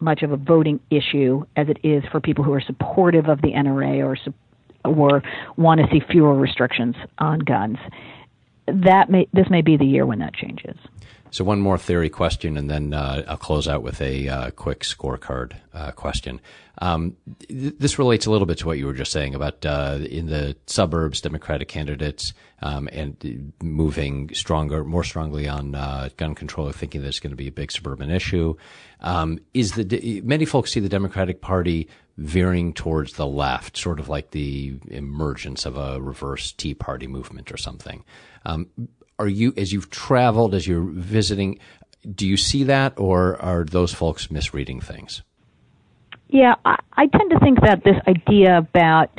much 0.00 0.22
of 0.22 0.32
a 0.32 0.36
voting 0.36 0.80
issue 0.90 1.44
as 1.56 1.68
it 1.68 1.78
is 1.82 2.02
for 2.10 2.20
people 2.20 2.44
who 2.44 2.52
are 2.52 2.60
supportive 2.60 3.28
of 3.28 3.40
the 3.42 3.52
NRA 3.52 4.04
or 4.04 4.16
or 4.84 5.22
want 5.56 5.80
to 5.80 5.86
see 5.90 6.00
fewer 6.10 6.34
restrictions 6.34 6.94
on 7.18 7.40
guns. 7.40 7.78
That 8.66 9.08
may 9.10 9.28
this 9.32 9.48
may 9.50 9.62
be 9.62 9.76
the 9.76 9.86
year 9.86 10.04
when 10.06 10.18
that 10.18 10.34
changes. 10.34 10.76
So 11.36 11.44
one 11.44 11.60
more 11.60 11.76
theory 11.76 12.08
question, 12.08 12.56
and 12.56 12.70
then 12.70 12.94
uh, 12.94 13.22
I'll 13.28 13.36
close 13.36 13.68
out 13.68 13.82
with 13.82 14.00
a 14.00 14.26
uh, 14.26 14.50
quick 14.52 14.80
scorecard 14.80 15.52
uh, 15.74 15.90
question. 15.90 16.40
Um, 16.78 17.14
th- 17.46 17.74
this 17.78 17.98
relates 17.98 18.24
a 18.24 18.30
little 18.30 18.46
bit 18.46 18.56
to 18.60 18.66
what 18.66 18.78
you 18.78 18.86
were 18.86 18.94
just 18.94 19.12
saying 19.12 19.34
about 19.34 19.66
uh, 19.66 19.98
in 20.00 20.28
the 20.28 20.56
suburbs, 20.64 21.20
Democratic 21.20 21.68
candidates 21.68 22.32
um, 22.62 22.88
and 22.90 23.52
moving 23.62 24.32
stronger, 24.32 24.82
more 24.82 25.04
strongly 25.04 25.46
on 25.46 25.74
uh, 25.74 26.08
gun 26.16 26.34
control, 26.34 26.72
thinking 26.72 27.02
that 27.02 27.08
it's 27.08 27.20
going 27.20 27.32
to 27.32 27.36
be 27.36 27.48
a 27.48 27.52
big 27.52 27.70
suburban 27.70 28.10
issue. 28.10 28.56
Um, 29.02 29.38
is 29.52 29.72
the 29.72 30.22
many 30.24 30.46
folks 30.46 30.72
see 30.72 30.80
the 30.80 30.88
Democratic 30.88 31.42
Party 31.42 31.86
veering 32.16 32.72
towards 32.72 33.12
the 33.12 33.26
left, 33.26 33.76
sort 33.76 34.00
of 34.00 34.08
like 34.08 34.30
the 34.30 34.78
emergence 34.88 35.66
of 35.66 35.76
a 35.76 36.00
reverse 36.00 36.52
Tea 36.52 36.72
Party 36.72 37.06
movement 37.06 37.52
or 37.52 37.58
something. 37.58 38.04
Um, 38.46 38.68
are 39.18 39.28
you, 39.28 39.52
as 39.56 39.72
you've 39.72 39.90
traveled, 39.90 40.54
as 40.54 40.66
you're 40.66 40.82
visiting, 40.82 41.58
do 42.14 42.26
you 42.26 42.36
see 42.36 42.64
that, 42.64 42.94
or 42.98 43.40
are 43.40 43.64
those 43.64 43.92
folks 43.92 44.30
misreading 44.30 44.80
things? 44.80 45.22
Yeah, 46.28 46.54
I, 46.64 46.76
I 46.92 47.06
tend 47.06 47.30
to 47.30 47.38
think 47.40 47.60
that 47.62 47.82
this 47.84 47.96
idea 48.06 48.58
about 48.58 49.10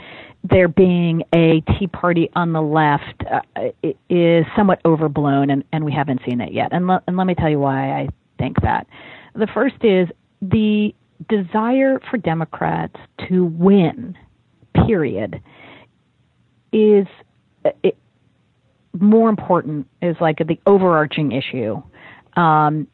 there 0.44 0.68
being 0.68 1.24
a 1.34 1.62
Tea 1.62 1.88
Party 1.88 2.30
on 2.36 2.54
the 2.54 2.62
left 2.62 3.24
uh, 3.30 3.72
is 4.10 4.46
somewhat 4.56 4.80
overblown, 4.86 5.50
and, 5.50 5.64
and 5.72 5.84
we 5.84 5.92
haven't 5.92 6.22
seen 6.28 6.42
it 6.42 6.54
yet. 6.54 6.70
And, 6.72 6.88
le- 6.88 7.04
and 7.08 7.18
let 7.18 7.28
me 7.28 7.36
tell 7.36 7.50
you 7.50 7.60
why 7.60 7.92
I 7.92 8.10
think 8.38 8.62
that. 8.62 8.88
The 9.34 9.48
first 9.54 9.84
is 9.84 10.08
the 10.42 10.94
desire 11.28 12.00
for 12.10 12.18
Democrats 12.18 12.96
to 13.28 13.46
win, 13.46 14.16
period, 14.86 15.42
is 16.72 17.08
more 19.02 19.30
important, 19.30 19.88
is 20.02 20.16
like 20.20 20.38
the 20.38 20.60
overarching 20.66 21.32
issue 21.32 21.82
um, 22.36 22.88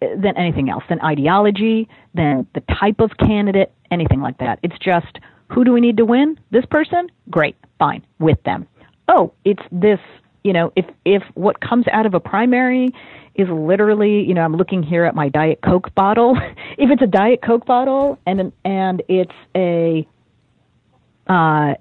than 0.00 0.36
anything 0.36 0.70
else, 0.70 0.84
than 0.88 1.00
ideology, 1.00 1.88
than 2.14 2.46
the 2.54 2.62
type 2.78 3.00
of 3.00 3.10
candidate, 3.18 3.72
anything 3.90 4.20
like 4.20 4.38
that. 4.38 4.58
It's 4.62 4.78
just 4.78 5.18
who 5.48 5.64
do 5.64 5.72
we 5.72 5.80
need 5.80 5.96
to 5.98 6.04
win? 6.04 6.38
This 6.50 6.64
person? 6.66 7.08
Great, 7.30 7.56
fine, 7.78 8.04
with 8.18 8.42
them. 8.44 8.66
oh, 9.08 9.32
it's 9.44 9.62
this, 9.70 10.00
you 10.42 10.52
know, 10.52 10.72
if 10.76 10.86
if 11.04 11.22
what 11.34 11.60
comes 11.60 11.86
out 11.92 12.06
of 12.06 12.14
a 12.14 12.20
primary 12.20 12.90
is 13.34 13.48
literally, 13.50 14.22
you 14.22 14.34
know, 14.34 14.42
I'm 14.42 14.54
looking 14.56 14.82
here 14.82 15.04
at 15.04 15.14
my 15.14 15.28
Diet 15.28 15.60
Coke 15.62 15.94
bottle. 15.94 16.36
if 16.78 16.90
it's 16.90 17.02
a 17.02 17.06
Diet 17.06 17.40
Coke 17.42 17.66
bottle 17.66 18.18
and 18.26 18.52
and 18.64 19.02
it's 19.08 19.32
a 19.54 20.06
uh, 21.26 21.74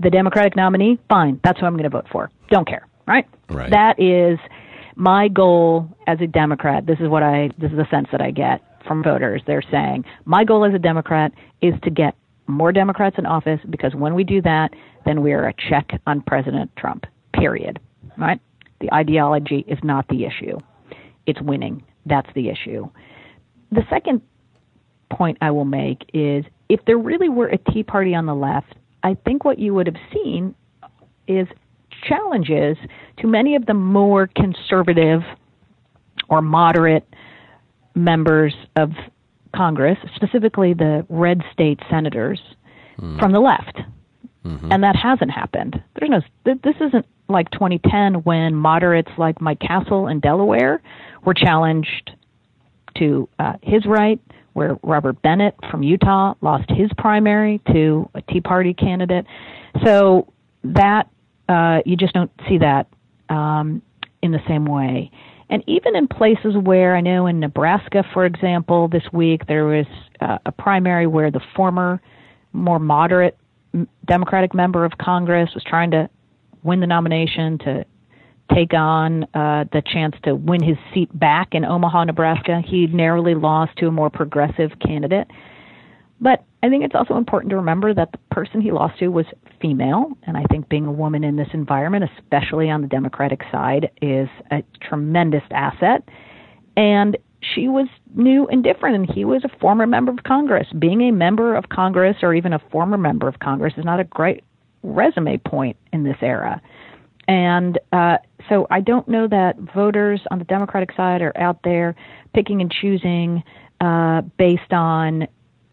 the 0.00 0.10
Democratic 0.10 0.56
nominee, 0.56 0.98
fine, 1.08 1.40
that's 1.42 1.58
who 1.60 1.66
I'm 1.66 1.74
going 1.74 1.84
to 1.84 1.90
vote 1.90 2.06
for. 2.10 2.30
Don't 2.50 2.66
care, 2.66 2.86
right? 3.06 3.26
Right. 3.48 3.70
That 3.70 4.00
is 4.00 4.38
my 4.96 5.28
goal 5.28 5.88
as 6.06 6.18
a 6.20 6.26
Democrat. 6.26 6.86
This 6.86 6.98
is 7.00 7.08
what 7.08 7.22
I. 7.22 7.50
This 7.58 7.70
is 7.70 7.76
the 7.76 7.86
sense 7.90 8.08
that 8.12 8.20
I 8.20 8.30
get 8.30 8.62
from 8.86 9.02
voters. 9.02 9.42
They're 9.46 9.62
saying 9.70 10.04
my 10.24 10.44
goal 10.44 10.64
as 10.64 10.74
a 10.74 10.78
Democrat 10.78 11.32
is 11.60 11.74
to 11.84 11.90
get 11.90 12.14
more 12.46 12.72
Democrats 12.72 13.16
in 13.18 13.26
office 13.26 13.60
because 13.70 13.94
when 13.94 14.14
we 14.14 14.24
do 14.24 14.40
that, 14.42 14.70
then 15.04 15.22
we 15.22 15.32
are 15.32 15.48
a 15.48 15.54
check 15.68 16.00
on 16.06 16.22
President 16.22 16.70
Trump. 16.76 17.04
Period. 17.34 17.80
Right? 18.16 18.40
The 18.80 18.92
ideology 18.92 19.64
is 19.66 19.78
not 19.82 20.06
the 20.08 20.24
issue. 20.24 20.58
It's 21.26 21.40
winning. 21.40 21.84
That's 22.04 22.28
the 22.34 22.48
issue. 22.48 22.88
The 23.72 23.82
second 23.90 24.22
point 25.10 25.38
I 25.40 25.50
will 25.50 25.64
make 25.64 26.08
is 26.14 26.44
if 26.68 26.80
there 26.86 26.98
really 26.98 27.28
were 27.28 27.48
a 27.48 27.58
Tea 27.58 27.82
Party 27.82 28.14
on 28.14 28.26
the 28.26 28.34
left, 28.34 28.74
I 29.02 29.16
think 29.24 29.44
what 29.44 29.58
you 29.58 29.74
would 29.74 29.86
have 29.86 29.96
seen 30.12 30.54
is 31.26 31.46
challenges 32.02 32.76
to 33.18 33.26
many 33.26 33.56
of 33.56 33.66
the 33.66 33.74
more 33.74 34.28
conservative 34.34 35.22
or 36.28 36.42
moderate 36.42 37.06
members 37.94 38.54
of 38.76 38.90
Congress, 39.54 39.98
specifically 40.14 40.74
the 40.74 41.06
red 41.08 41.42
state 41.52 41.80
senators 41.90 42.40
mm. 42.98 43.18
from 43.18 43.32
the 43.32 43.40
left. 43.40 43.80
Mm-hmm. 44.44 44.70
And 44.70 44.82
that 44.84 44.94
hasn't 44.94 45.30
happened. 45.30 45.82
There's 45.98 46.10
no 46.10 46.20
this 46.44 46.76
isn't 46.80 47.06
like 47.28 47.50
2010 47.50 48.22
when 48.22 48.54
moderates 48.54 49.10
like 49.18 49.40
Mike 49.40 49.58
Castle 49.58 50.06
in 50.06 50.20
Delaware 50.20 50.80
were 51.24 51.34
challenged 51.34 52.12
to 52.98 53.28
uh, 53.38 53.54
his 53.62 53.84
right, 53.86 54.20
where 54.52 54.78
Robert 54.82 55.20
Bennett 55.22 55.54
from 55.70 55.82
Utah 55.82 56.34
lost 56.40 56.70
his 56.70 56.90
primary 56.96 57.60
to 57.72 58.08
a 58.14 58.22
Tea 58.22 58.40
Party 58.40 58.72
candidate. 58.72 59.26
So 59.84 60.32
that 60.62 61.08
uh, 61.48 61.78
you 61.84 61.96
just 61.96 62.14
don't 62.14 62.30
see 62.48 62.58
that 62.58 62.86
um, 63.28 63.82
in 64.22 64.32
the 64.32 64.40
same 64.48 64.64
way. 64.64 65.10
And 65.48 65.62
even 65.68 65.94
in 65.94 66.08
places 66.08 66.56
where 66.60 66.96
I 66.96 67.00
know 67.00 67.26
in 67.26 67.38
Nebraska, 67.38 68.04
for 68.12 68.24
example, 68.24 68.88
this 68.88 69.04
week 69.12 69.46
there 69.46 69.64
was 69.64 69.86
uh, 70.20 70.38
a 70.44 70.52
primary 70.52 71.06
where 71.06 71.30
the 71.30 71.40
former, 71.54 72.00
more 72.52 72.80
moderate 72.80 73.38
Democratic 74.06 74.54
member 74.54 74.84
of 74.84 74.92
Congress 74.98 75.50
was 75.54 75.62
trying 75.64 75.90
to 75.92 76.08
win 76.62 76.80
the 76.80 76.86
nomination 76.86 77.58
to 77.58 77.84
take 78.54 78.72
on 78.74 79.24
uh, 79.34 79.64
the 79.72 79.82
chance 79.84 80.14
to 80.24 80.34
win 80.34 80.62
his 80.62 80.76
seat 80.94 81.16
back 81.18 81.48
in 81.52 81.64
Omaha, 81.64 82.04
Nebraska. 82.04 82.62
He 82.64 82.86
narrowly 82.86 83.34
lost 83.34 83.76
to 83.78 83.86
a 83.86 83.92
more 83.92 84.10
progressive 84.10 84.70
candidate. 84.80 85.28
But 86.20 86.44
I 86.62 86.68
think 86.68 86.84
it's 86.84 86.94
also 86.94 87.16
important 87.16 87.50
to 87.50 87.56
remember 87.56 87.92
that 87.94 88.12
the 88.12 88.18
person 88.30 88.60
he 88.60 88.72
lost 88.72 88.98
to 89.00 89.08
was 89.08 89.26
female, 89.60 90.10
and 90.26 90.36
I 90.36 90.44
think 90.44 90.68
being 90.68 90.86
a 90.86 90.92
woman 90.92 91.24
in 91.24 91.36
this 91.36 91.48
environment, 91.52 92.08
especially 92.18 92.70
on 92.70 92.82
the 92.82 92.88
Democratic 92.88 93.42
side, 93.52 93.90
is 94.00 94.28
a 94.50 94.62
tremendous 94.80 95.42
asset. 95.50 96.02
And 96.76 97.16
she 97.54 97.68
was 97.68 97.86
new 98.14 98.46
and 98.46 98.64
different, 98.64 98.96
and 98.96 99.14
he 99.14 99.24
was 99.24 99.42
a 99.44 99.58
former 99.58 99.86
member 99.86 100.10
of 100.10 100.24
Congress. 100.24 100.66
Being 100.78 101.02
a 101.02 101.12
member 101.12 101.54
of 101.54 101.68
Congress 101.68 102.16
or 102.22 102.34
even 102.34 102.52
a 102.52 102.60
former 102.70 102.98
member 102.98 103.28
of 103.28 103.38
Congress 103.38 103.74
is 103.76 103.84
not 103.84 104.00
a 104.00 104.04
great 104.04 104.42
resume 104.82 105.38
point 105.38 105.76
in 105.92 106.04
this 106.04 106.16
era. 106.22 106.60
And 107.28 107.78
uh, 107.92 108.18
so 108.48 108.66
I 108.70 108.80
don't 108.80 109.08
know 109.08 109.26
that 109.28 109.56
voters 109.74 110.20
on 110.30 110.38
the 110.38 110.44
Democratic 110.44 110.92
side 110.96 111.22
are 111.22 111.36
out 111.36 111.58
there 111.64 111.96
picking 112.34 112.60
and 112.60 112.70
choosing 112.70 113.42
uh, 113.80 114.22
based 114.38 114.72
on 114.72 115.26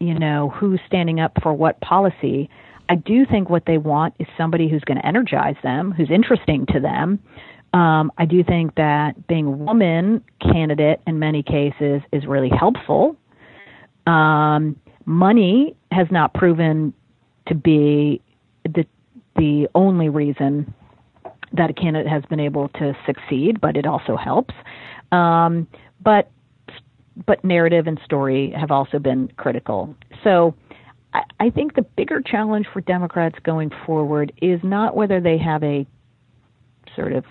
you 0.04 0.18
know, 0.18 0.50
who's 0.50 0.80
standing 0.88 1.20
up 1.20 1.32
for 1.42 1.54
what 1.54 1.80
policy. 1.82 2.50
I 2.90 2.96
do 2.96 3.26
think 3.26 3.50
what 3.50 3.64
they 3.66 3.78
want 3.78 4.14
is 4.20 4.28
somebody 4.38 4.70
who's 4.70 4.84
going 4.84 4.98
to 4.98 5.06
energize 5.06 5.56
them, 5.64 5.92
who's 5.92 6.12
interesting 6.12 6.66
to 6.74 6.80
them. 6.80 7.20
Um, 7.74 8.12
I 8.18 8.26
do 8.26 8.44
think 8.44 8.76
that 8.76 9.28
being 9.28 9.48
a 9.48 9.52
woman 9.52 10.24
candidate 10.42 11.02
in 11.08 11.18
many 11.18 11.42
cases 11.42 12.02
is 12.12 12.26
really 12.28 12.50
helpful. 12.50 13.16
Um, 14.06 14.76
money 15.06 15.76
has 15.92 16.08
not 16.12 16.34
proven 16.34 16.94
to 17.48 17.56
be 17.56 18.22
the 18.64 18.86
the 19.36 19.68
only 19.74 20.10
reason 20.10 20.72
that 21.54 21.70
a 21.70 21.74
candidate 21.74 22.08
has 22.08 22.24
been 22.30 22.40
able 22.40 22.68
to 22.70 22.96
succeed, 23.06 23.60
but 23.60 23.76
it 23.76 23.88
also 23.88 24.16
helps. 24.16 24.54
Um, 25.12 25.68
but 26.04 26.30
but 27.26 27.44
narrative 27.44 27.88
and 27.88 28.00
story 28.04 28.54
have 28.58 28.72
also 28.72 29.00
been 29.00 29.30
critical. 29.38 29.96
So 30.24 30.56
I, 31.14 31.22
I 31.40 31.50
think 31.50 31.76
the 31.76 31.82
bigger 31.82 32.22
challenge 32.22 32.66
for 32.72 32.82
Democrats 32.82 33.36
going 33.44 33.72
forward 33.86 34.34
is 34.42 34.60
not 34.64 34.96
whether 34.96 35.20
they 35.20 35.38
have 35.38 35.64
a 35.64 35.86
sort 36.96 37.14
of 37.14 37.26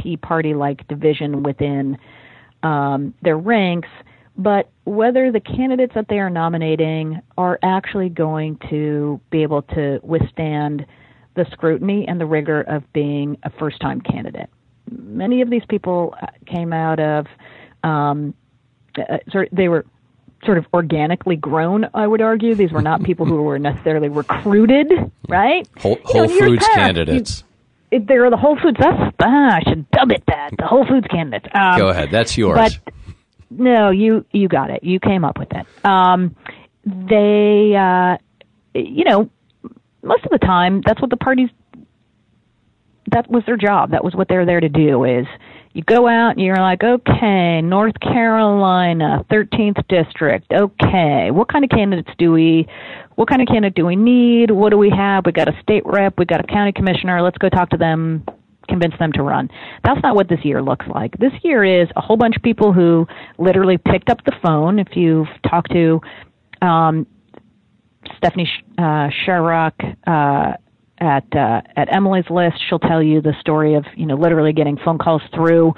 Tea 0.00 0.16
Party 0.16 0.54
like 0.54 0.86
division 0.88 1.42
within 1.42 1.98
um, 2.62 3.14
their 3.22 3.36
ranks, 3.36 3.88
but 4.36 4.70
whether 4.84 5.30
the 5.30 5.40
candidates 5.40 5.92
that 5.94 6.06
they 6.08 6.18
are 6.18 6.30
nominating 6.30 7.20
are 7.36 7.58
actually 7.62 8.08
going 8.08 8.58
to 8.70 9.20
be 9.30 9.42
able 9.42 9.62
to 9.62 10.00
withstand 10.02 10.86
the 11.34 11.44
scrutiny 11.52 12.06
and 12.08 12.20
the 12.20 12.26
rigor 12.26 12.62
of 12.62 12.82
being 12.92 13.36
a 13.42 13.50
first 13.58 13.80
time 13.80 14.00
candidate. 14.00 14.48
Many 14.90 15.40
of 15.40 15.50
these 15.50 15.62
people 15.68 16.14
uh, 16.22 16.26
came 16.46 16.72
out 16.72 17.00
of 17.00 17.26
um, 17.84 18.34
uh, 18.98 19.18
sort 19.30 19.48
they 19.52 19.68
were 19.68 19.84
sort 20.44 20.58
of 20.58 20.66
organically 20.74 21.36
grown, 21.36 21.86
I 21.94 22.06
would 22.06 22.20
argue. 22.20 22.54
These 22.54 22.72
were 22.72 22.82
not 22.82 23.02
people 23.02 23.26
who 23.26 23.42
were 23.42 23.58
necessarily 23.58 24.08
recruited, 24.08 24.90
right? 25.28 25.68
Whole, 25.78 25.98
Whole 26.04 26.26
know, 26.26 26.38
Foods 26.38 26.64
past, 26.64 26.74
candidates. 26.74 27.44
You, 27.90 27.98
it, 27.98 28.06
they're 28.06 28.30
the 28.30 28.36
Whole 28.36 28.58
Foods. 28.60 28.78
That's 28.80 29.14
ah, 29.20 29.56
I 29.56 29.60
should 29.68 29.90
dub 29.90 30.10
it 30.10 30.22
that 30.26 30.50
the 30.58 30.66
Whole 30.66 30.86
Foods 30.86 31.06
candidates. 31.08 31.46
Um, 31.54 31.78
Go 31.78 31.88
ahead, 31.88 32.10
that's 32.10 32.36
yours. 32.36 32.56
But 32.56 32.94
no, 33.50 33.90
you 33.90 34.24
you 34.32 34.48
got 34.48 34.70
it. 34.70 34.82
You 34.82 34.98
came 34.98 35.24
up 35.24 35.38
with 35.38 35.52
it. 35.52 35.66
Um, 35.84 36.34
they, 36.84 37.74
uh, 37.76 38.16
you 38.74 39.04
know, 39.04 39.30
most 40.02 40.24
of 40.24 40.30
the 40.30 40.38
time, 40.38 40.82
that's 40.84 41.00
what 41.00 41.10
the 41.10 41.16
parties. 41.16 41.50
That 43.10 43.30
was 43.30 43.42
their 43.46 43.56
job. 43.56 43.90
That 43.90 44.04
was 44.04 44.14
what 44.14 44.28
they're 44.28 44.46
there 44.46 44.60
to 44.60 44.68
do. 44.68 45.04
Is 45.04 45.26
you 45.74 45.82
go 45.82 46.06
out 46.06 46.30
and 46.30 46.40
you're 46.40 46.56
like, 46.56 46.84
okay, 46.84 47.62
North 47.62 47.98
Carolina, 48.00 49.24
13th 49.30 49.86
district. 49.88 50.52
Okay, 50.52 51.30
what 51.30 51.48
kind 51.48 51.64
of 51.64 51.70
candidates 51.70 52.10
do 52.18 52.30
we, 52.32 52.68
what 53.14 53.28
kind 53.28 53.40
of 53.40 53.48
candidate 53.48 53.74
do 53.74 53.86
we 53.86 53.96
need? 53.96 54.50
What 54.50 54.70
do 54.70 54.78
we 54.78 54.90
have? 54.90 55.24
We 55.24 55.32
got 55.32 55.48
a 55.48 55.58
state 55.62 55.82
rep, 55.86 56.18
we 56.18 56.26
got 56.26 56.40
a 56.40 56.46
county 56.46 56.72
commissioner. 56.72 57.22
Let's 57.22 57.38
go 57.38 57.48
talk 57.48 57.70
to 57.70 57.78
them, 57.78 58.24
convince 58.68 58.94
them 58.98 59.12
to 59.12 59.22
run. 59.22 59.48
That's 59.82 60.02
not 60.02 60.14
what 60.14 60.28
this 60.28 60.40
year 60.44 60.62
looks 60.62 60.86
like. 60.94 61.16
This 61.18 61.32
year 61.42 61.64
is 61.64 61.88
a 61.96 62.02
whole 62.02 62.18
bunch 62.18 62.36
of 62.36 62.42
people 62.42 62.72
who 62.74 63.06
literally 63.38 63.78
picked 63.78 64.10
up 64.10 64.22
the 64.24 64.32
phone. 64.42 64.78
If 64.78 64.94
you've 64.94 65.28
talked 65.48 65.72
to 65.72 66.00
um, 66.60 67.06
Stephanie 68.18 68.50
uh, 68.76 69.08
Schriock, 69.24 69.72
uh, 70.06 70.56
at 71.02 71.24
uh, 71.36 71.60
at 71.76 71.92
Emily's 71.92 72.30
List. 72.30 72.56
She'll 72.68 72.78
tell 72.78 73.02
you 73.02 73.20
the 73.20 73.34
story 73.40 73.74
of 73.74 73.84
you 73.96 74.06
know 74.06 74.14
literally 74.14 74.52
getting 74.52 74.78
phone 74.84 74.98
calls 74.98 75.20
through 75.34 75.74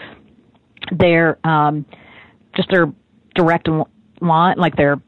their 0.93 1.39
um, 1.47 1.87
just 2.55 2.69
their 2.71 2.93
direct 3.35 3.69
line, 4.21 4.57
like 4.59 4.77
their 4.77 5.01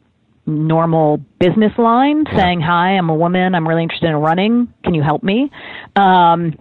normal 0.47 1.19
business 1.39 1.73
line, 1.77 2.25
saying, 2.35 2.63
"Hi, 2.63 2.93
I'm 2.97 3.11
a 3.11 3.15
woman. 3.15 3.55
I'm 3.55 3.69
really 3.69 3.83
interested 3.83 4.09
in 4.09 4.17
running. 4.17 4.73
Can 4.83 4.95
you 4.95 5.03
help 5.03 5.23
me?" 5.23 5.51
Um, 5.95 6.55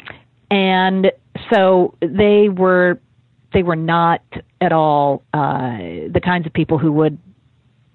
and 0.51 1.11
so 1.51 1.95
they 2.01 2.49
were 2.49 2.99
they 3.53 3.63
were 3.63 3.77
not 3.77 4.21
at 4.59 4.73
all 4.73 5.23
uh, 5.33 5.77
the 6.11 6.21
kinds 6.23 6.45
of 6.45 6.51
people 6.51 6.77
who 6.77 6.91
would 6.91 7.17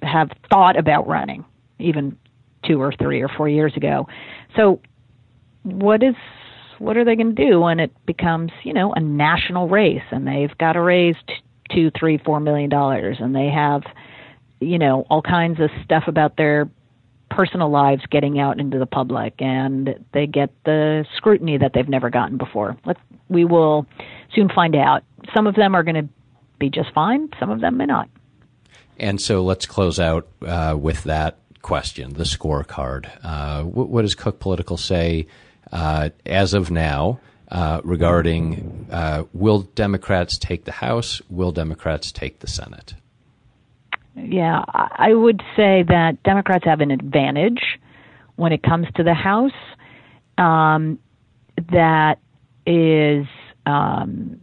have 0.02 0.30
thought 0.50 0.78
about 0.78 1.06
running 1.06 1.44
even 1.78 2.16
two 2.66 2.80
or 2.80 2.92
three 2.92 3.20
or 3.20 3.28
four 3.28 3.48
years 3.48 3.74
ago. 3.76 4.06
So 4.56 4.80
what 5.62 6.02
is 6.02 6.14
what 6.78 6.96
are 6.96 7.04
they 7.04 7.14
going 7.14 7.34
to 7.34 7.46
do 7.50 7.60
when 7.60 7.80
it 7.80 7.92
becomes 8.06 8.50
you 8.62 8.72
know 8.72 8.92
a 8.92 9.00
national 9.00 9.68
race 9.68 10.02
and 10.10 10.26
they've 10.26 10.56
got 10.58 10.72
to 10.72 10.80
raise 10.80 11.16
t- 11.26 11.34
two 11.74 11.90
three 11.98 12.18
four 12.18 12.40
million 12.40 12.70
dollars 12.70 13.18
and 13.20 13.34
they 13.34 13.48
have 13.48 13.82
you 14.60 14.78
know 14.78 15.06
all 15.10 15.22
kinds 15.22 15.60
of 15.60 15.70
stuff 15.84 16.04
about 16.06 16.36
their 16.36 16.68
personal 17.30 17.70
lives 17.70 18.02
getting 18.10 18.38
out 18.40 18.58
into 18.58 18.78
the 18.78 18.86
public 18.86 19.34
and 19.38 20.04
they 20.12 20.26
get 20.26 20.50
the 20.64 21.04
scrutiny 21.16 21.56
that 21.56 21.72
they've 21.72 21.88
never 21.88 22.10
gotten 22.10 22.36
before. 22.36 22.76
Let's, 22.84 22.98
we 23.28 23.44
will 23.44 23.86
soon 24.34 24.48
find 24.48 24.74
out. 24.74 25.04
Some 25.32 25.46
of 25.46 25.54
them 25.54 25.76
are 25.76 25.84
going 25.84 25.94
to 25.94 26.08
be 26.58 26.70
just 26.70 26.92
fine 26.92 27.28
some 27.40 27.50
of 27.50 27.60
them 27.60 27.78
may 27.78 27.86
not. 27.86 28.08
And 28.98 29.20
so 29.20 29.42
let's 29.42 29.64
close 29.64 29.98
out 29.98 30.28
uh, 30.42 30.76
with 30.78 31.04
that 31.04 31.38
question 31.62 32.12
the 32.12 32.24
scorecard. 32.24 33.10
Uh, 33.24 33.62
what, 33.62 33.88
what 33.88 34.02
does 34.02 34.14
cook 34.14 34.38
political 34.38 34.76
say 34.76 35.26
as 35.72 36.54
of 36.54 36.70
now 36.70 37.20
uh, 37.50 37.80
regarding 37.84 38.86
uh, 38.90 39.24
will 39.32 39.62
Democrats 39.62 40.38
take 40.38 40.64
the 40.64 40.72
House? 40.72 41.20
Will 41.28 41.52
Democrats 41.52 42.12
take 42.12 42.40
the 42.40 42.46
Senate? 42.46 42.94
Yeah, 44.14 44.62
I 44.68 45.14
would 45.14 45.40
say 45.56 45.84
that 45.88 46.22
Democrats 46.24 46.64
have 46.64 46.80
an 46.80 46.90
advantage 46.90 47.78
when 48.36 48.52
it 48.52 48.62
comes 48.62 48.86
to 48.96 49.02
the 49.02 49.14
House. 49.14 49.52
Um, 50.38 50.98
that 51.72 52.18
is, 52.66 53.26
um, 53.66 54.40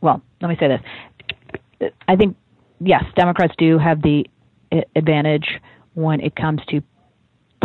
well, 0.00 0.22
let 0.40 0.48
me 0.48 0.56
say 0.58 0.68
this. 0.68 1.90
I 2.08 2.16
think, 2.16 2.36
yes, 2.80 3.04
Democrats 3.16 3.54
do 3.58 3.78
have 3.78 4.02
the 4.02 4.24
advantage 4.96 5.60
when 5.94 6.20
it 6.20 6.34
comes 6.34 6.60
to 6.68 6.82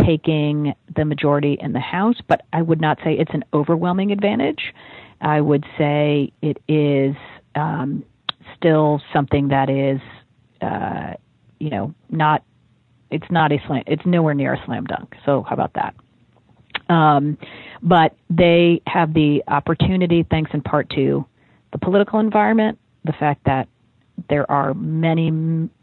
taking 0.06 0.74
the 0.96 1.06
majority 1.06 1.58
in 1.60 1.74
the 1.74 1.80
House, 1.80 2.18
but 2.28 2.46
I 2.54 2.62
would 2.62 2.82
not 2.82 2.98
say 3.04 3.14
it's 3.14 3.34
an 3.34 3.44
overwhelming 3.54 4.12
advantage. 4.12 4.74
I 5.22 5.42
would 5.42 5.66
say 5.78 6.32
it 6.42 6.62
is 6.68 7.16
um, 7.56 8.04
still 8.56 9.02
something 9.14 9.48
that 9.50 9.70
is, 9.70 10.00
uh, 10.62 11.14
you 11.60 11.70
know, 11.70 11.94
not. 12.10 12.44
It's 13.10 13.30
not 13.32 13.52
a 13.54 13.58
slam. 13.68 13.84
It's 13.88 14.06
nowhere 14.06 14.34
near 14.34 14.54
a 14.54 14.66
slam 14.66 14.86
dunk. 14.86 15.16
So 15.26 15.44
how 15.44 15.54
about 15.54 15.74
that? 15.76 15.96
Um, 16.94 17.38
but 17.82 18.16
they 18.30 18.82
have 18.86 19.14
the 19.14 19.44
opportunity, 19.48 20.26
thanks 20.30 20.52
in 20.54 20.62
part 20.62 20.90
to 20.92 21.26
the 21.72 21.78
political 21.78 22.20
environment, 22.20 22.80
the 23.06 23.14
fact 23.14 23.42
that 23.46 23.68
there 24.30 24.50
are 24.52 24.74
many 24.74 25.32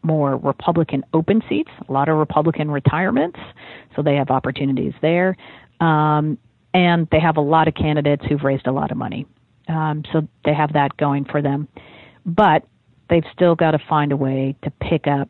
more 0.02 0.36
Republican 0.36 1.04
open 1.12 1.42
seats, 1.48 1.70
a 1.88 1.92
lot 1.92 2.08
of 2.08 2.16
Republican 2.16 2.70
retirements, 2.70 3.38
so 3.94 4.02
they 4.02 4.16
have 4.16 4.30
opportunities 4.30 4.92
there. 5.00 5.36
Um, 5.80 6.38
and 6.72 7.06
they 7.12 7.20
have 7.20 7.36
a 7.36 7.40
lot 7.40 7.68
of 7.68 7.74
candidates 7.74 8.24
who've 8.28 8.42
raised 8.42 8.66
a 8.66 8.72
lot 8.72 8.90
of 8.90 8.96
money. 8.96 9.26
Um, 9.68 10.02
so 10.12 10.26
they 10.44 10.52
have 10.52 10.72
that 10.72 10.96
going 10.96 11.24
for 11.24 11.40
them. 11.40 11.68
But 12.26 12.66
they've 13.08 13.24
still 13.32 13.54
got 13.54 13.72
to 13.72 13.78
find 13.88 14.12
a 14.12 14.16
way 14.16 14.56
to 14.64 14.70
pick 14.70 15.06
up 15.06 15.28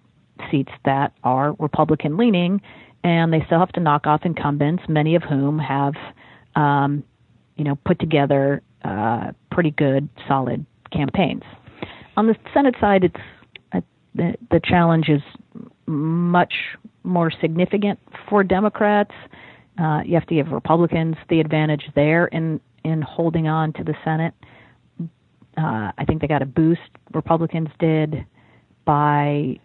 seats 0.51 0.73
that 0.85 1.13
are 1.23 1.55
Republican 1.59 2.17
leaning, 2.17 2.61
and 3.03 3.33
they 3.33 3.43
still 3.47 3.59
have 3.59 3.73
to 3.73 3.81
knock 3.81 4.07
off 4.07 4.23
incumbents, 4.25 4.83
many 4.89 5.15
of 5.15 5.23
whom 5.23 5.59
have, 5.59 5.95
um, 6.57 7.05
you 7.57 7.65
know, 7.65 7.77
put 7.85 7.99
together 7.99 8.63
uh, 8.83 9.33
pretty 9.51 9.71
good, 9.71 10.09
solid 10.27 10.65
campaigns. 10.91 11.43
On 12.17 12.27
the 12.27 12.37
Senate 12.53 12.75
side, 12.81 13.05
it's 13.05 13.17
uh, 13.73 13.81
the 14.15 14.35
the 14.51 14.61
challenge 14.65 15.09
is 15.09 15.23
much 15.87 16.55
more 17.03 17.31
significant 17.41 17.99
for 18.29 18.43
Democrats. 18.43 19.13
Uh, 19.81 20.01
you 20.05 20.15
have 20.15 20.27
to 20.27 20.35
give 20.35 20.49
Republicans 20.49 21.17
the 21.29 21.41
advantage 21.41 21.85
there 21.95 22.27
in 22.27 22.61
in 22.85 23.03
holding 23.03 23.49
on 23.49 23.73
to 23.75 23.85
the 23.85 23.95
Senate. 24.05 24.35
Uh, 25.57 25.93
I 25.97 26.05
think 26.07 26.21
they 26.21 26.27
got 26.27 26.43
a 26.43 26.47
boost. 26.47 26.81
Republicans 27.13 27.69
did 27.79 28.25
by 28.85 29.59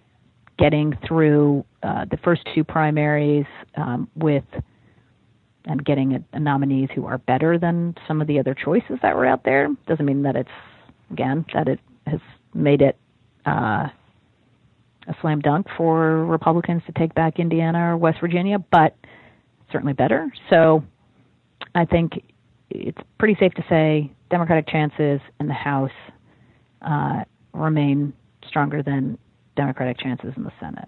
getting 0.57 0.97
through 1.07 1.65
uh, 1.83 2.05
the 2.11 2.17
first 2.17 2.41
two 2.53 2.63
primaries 2.63 3.45
um, 3.75 4.09
with 4.15 4.43
and 5.65 5.83
getting 5.85 6.13
a, 6.13 6.23
a 6.33 6.39
nominees 6.39 6.89
who 6.95 7.05
are 7.05 7.17
better 7.17 7.57
than 7.57 7.95
some 8.07 8.21
of 8.21 8.27
the 8.27 8.39
other 8.39 8.55
choices 8.55 8.97
that 9.01 9.15
were 9.15 9.25
out 9.25 9.43
there. 9.43 9.67
Doesn't 9.87 10.05
mean 10.05 10.23
that 10.23 10.35
it's 10.35 10.49
again 11.11 11.45
that 11.53 11.67
it 11.67 11.79
has 12.07 12.19
made 12.53 12.81
it 12.81 12.97
uh, 13.45 13.87
a 15.07 15.15
slam 15.21 15.39
dunk 15.39 15.67
for 15.77 16.25
Republicans 16.25 16.83
to 16.85 16.91
take 16.93 17.13
back 17.15 17.39
Indiana 17.39 17.93
or 17.93 17.97
West 17.97 18.19
Virginia, 18.19 18.59
but 18.59 18.95
certainly 19.71 19.93
better. 19.93 20.31
So 20.49 20.83
I 21.75 21.85
think 21.85 22.23
it's 22.69 22.97
pretty 23.17 23.35
safe 23.39 23.53
to 23.53 23.63
say 23.69 24.11
Democratic 24.29 24.67
chances 24.67 25.19
in 25.39 25.47
the 25.47 25.53
House 25.53 25.91
uh, 26.81 27.23
remain 27.53 28.13
stronger 28.47 28.83
than 28.83 29.17
Democratic 29.55 29.99
chances 29.99 30.33
in 30.37 30.43
the 30.43 30.51
Senate. 30.59 30.87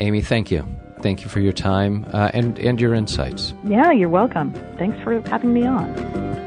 Amy, 0.00 0.20
thank 0.20 0.50
you. 0.50 0.66
Thank 1.00 1.22
you 1.22 1.28
for 1.28 1.40
your 1.40 1.52
time 1.52 2.06
uh, 2.12 2.30
and, 2.34 2.58
and 2.58 2.80
your 2.80 2.94
insights. 2.94 3.54
Yeah, 3.64 3.92
you're 3.92 4.08
welcome. 4.08 4.52
Thanks 4.78 5.00
for 5.02 5.20
having 5.28 5.52
me 5.52 5.66
on. 5.66 6.43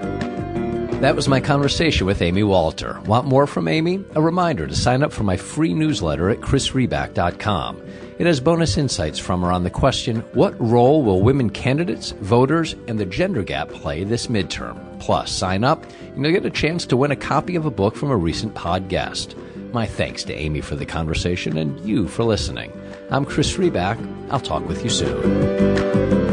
That 1.01 1.15
was 1.15 1.27
my 1.27 1.39
conversation 1.39 2.07
with 2.07 2.23
Amy 2.23 2.41
Walter. 2.41 2.99
Want 3.01 3.27
more 3.27 3.45
from 3.45 3.67
Amy? 3.67 4.03
A 4.15 4.21
reminder 4.21 4.65
to 4.65 4.75
sign 4.75 5.03
up 5.03 5.13
for 5.13 5.21
my 5.21 5.37
free 5.37 5.75
newsletter 5.75 6.31
at 6.31 6.39
chrisriback.com. 6.39 7.83
It 8.17 8.25
has 8.25 8.39
bonus 8.39 8.79
insights 8.79 9.19
from 9.19 9.41
her 9.41 9.51
on 9.51 9.63
the 9.63 9.69
question 9.69 10.21
What 10.33 10.59
role 10.59 11.03
will 11.03 11.21
women 11.21 11.51
candidates, 11.51 12.11
voters, 12.13 12.73
and 12.87 12.99
the 12.99 13.05
gender 13.05 13.43
gap 13.43 13.69
play 13.69 14.05
this 14.05 14.25
midterm? 14.25 14.99
Plus, 14.99 15.31
sign 15.31 15.63
up 15.63 15.85
and 16.15 16.23
you'll 16.23 16.33
get 16.33 16.45
a 16.47 16.49
chance 16.49 16.87
to 16.87 16.97
win 16.97 17.11
a 17.11 17.15
copy 17.15 17.55
of 17.55 17.67
a 17.67 17.71
book 17.71 17.95
from 17.95 18.09
a 18.09 18.17
recent 18.17 18.55
pod 18.55 18.89
guest. 18.89 19.35
My 19.73 19.85
thanks 19.85 20.23
to 20.23 20.33
Amy 20.33 20.61
for 20.61 20.75
the 20.75 20.85
conversation 20.87 21.57
and 21.57 21.79
you 21.87 22.07
for 22.07 22.23
listening. 22.23 22.73
I'm 23.11 23.23
Chris 23.23 23.55
Riback. 23.55 23.99
I'll 24.31 24.39
talk 24.39 24.67
with 24.67 24.83
you 24.83 24.89
soon. 24.89 26.26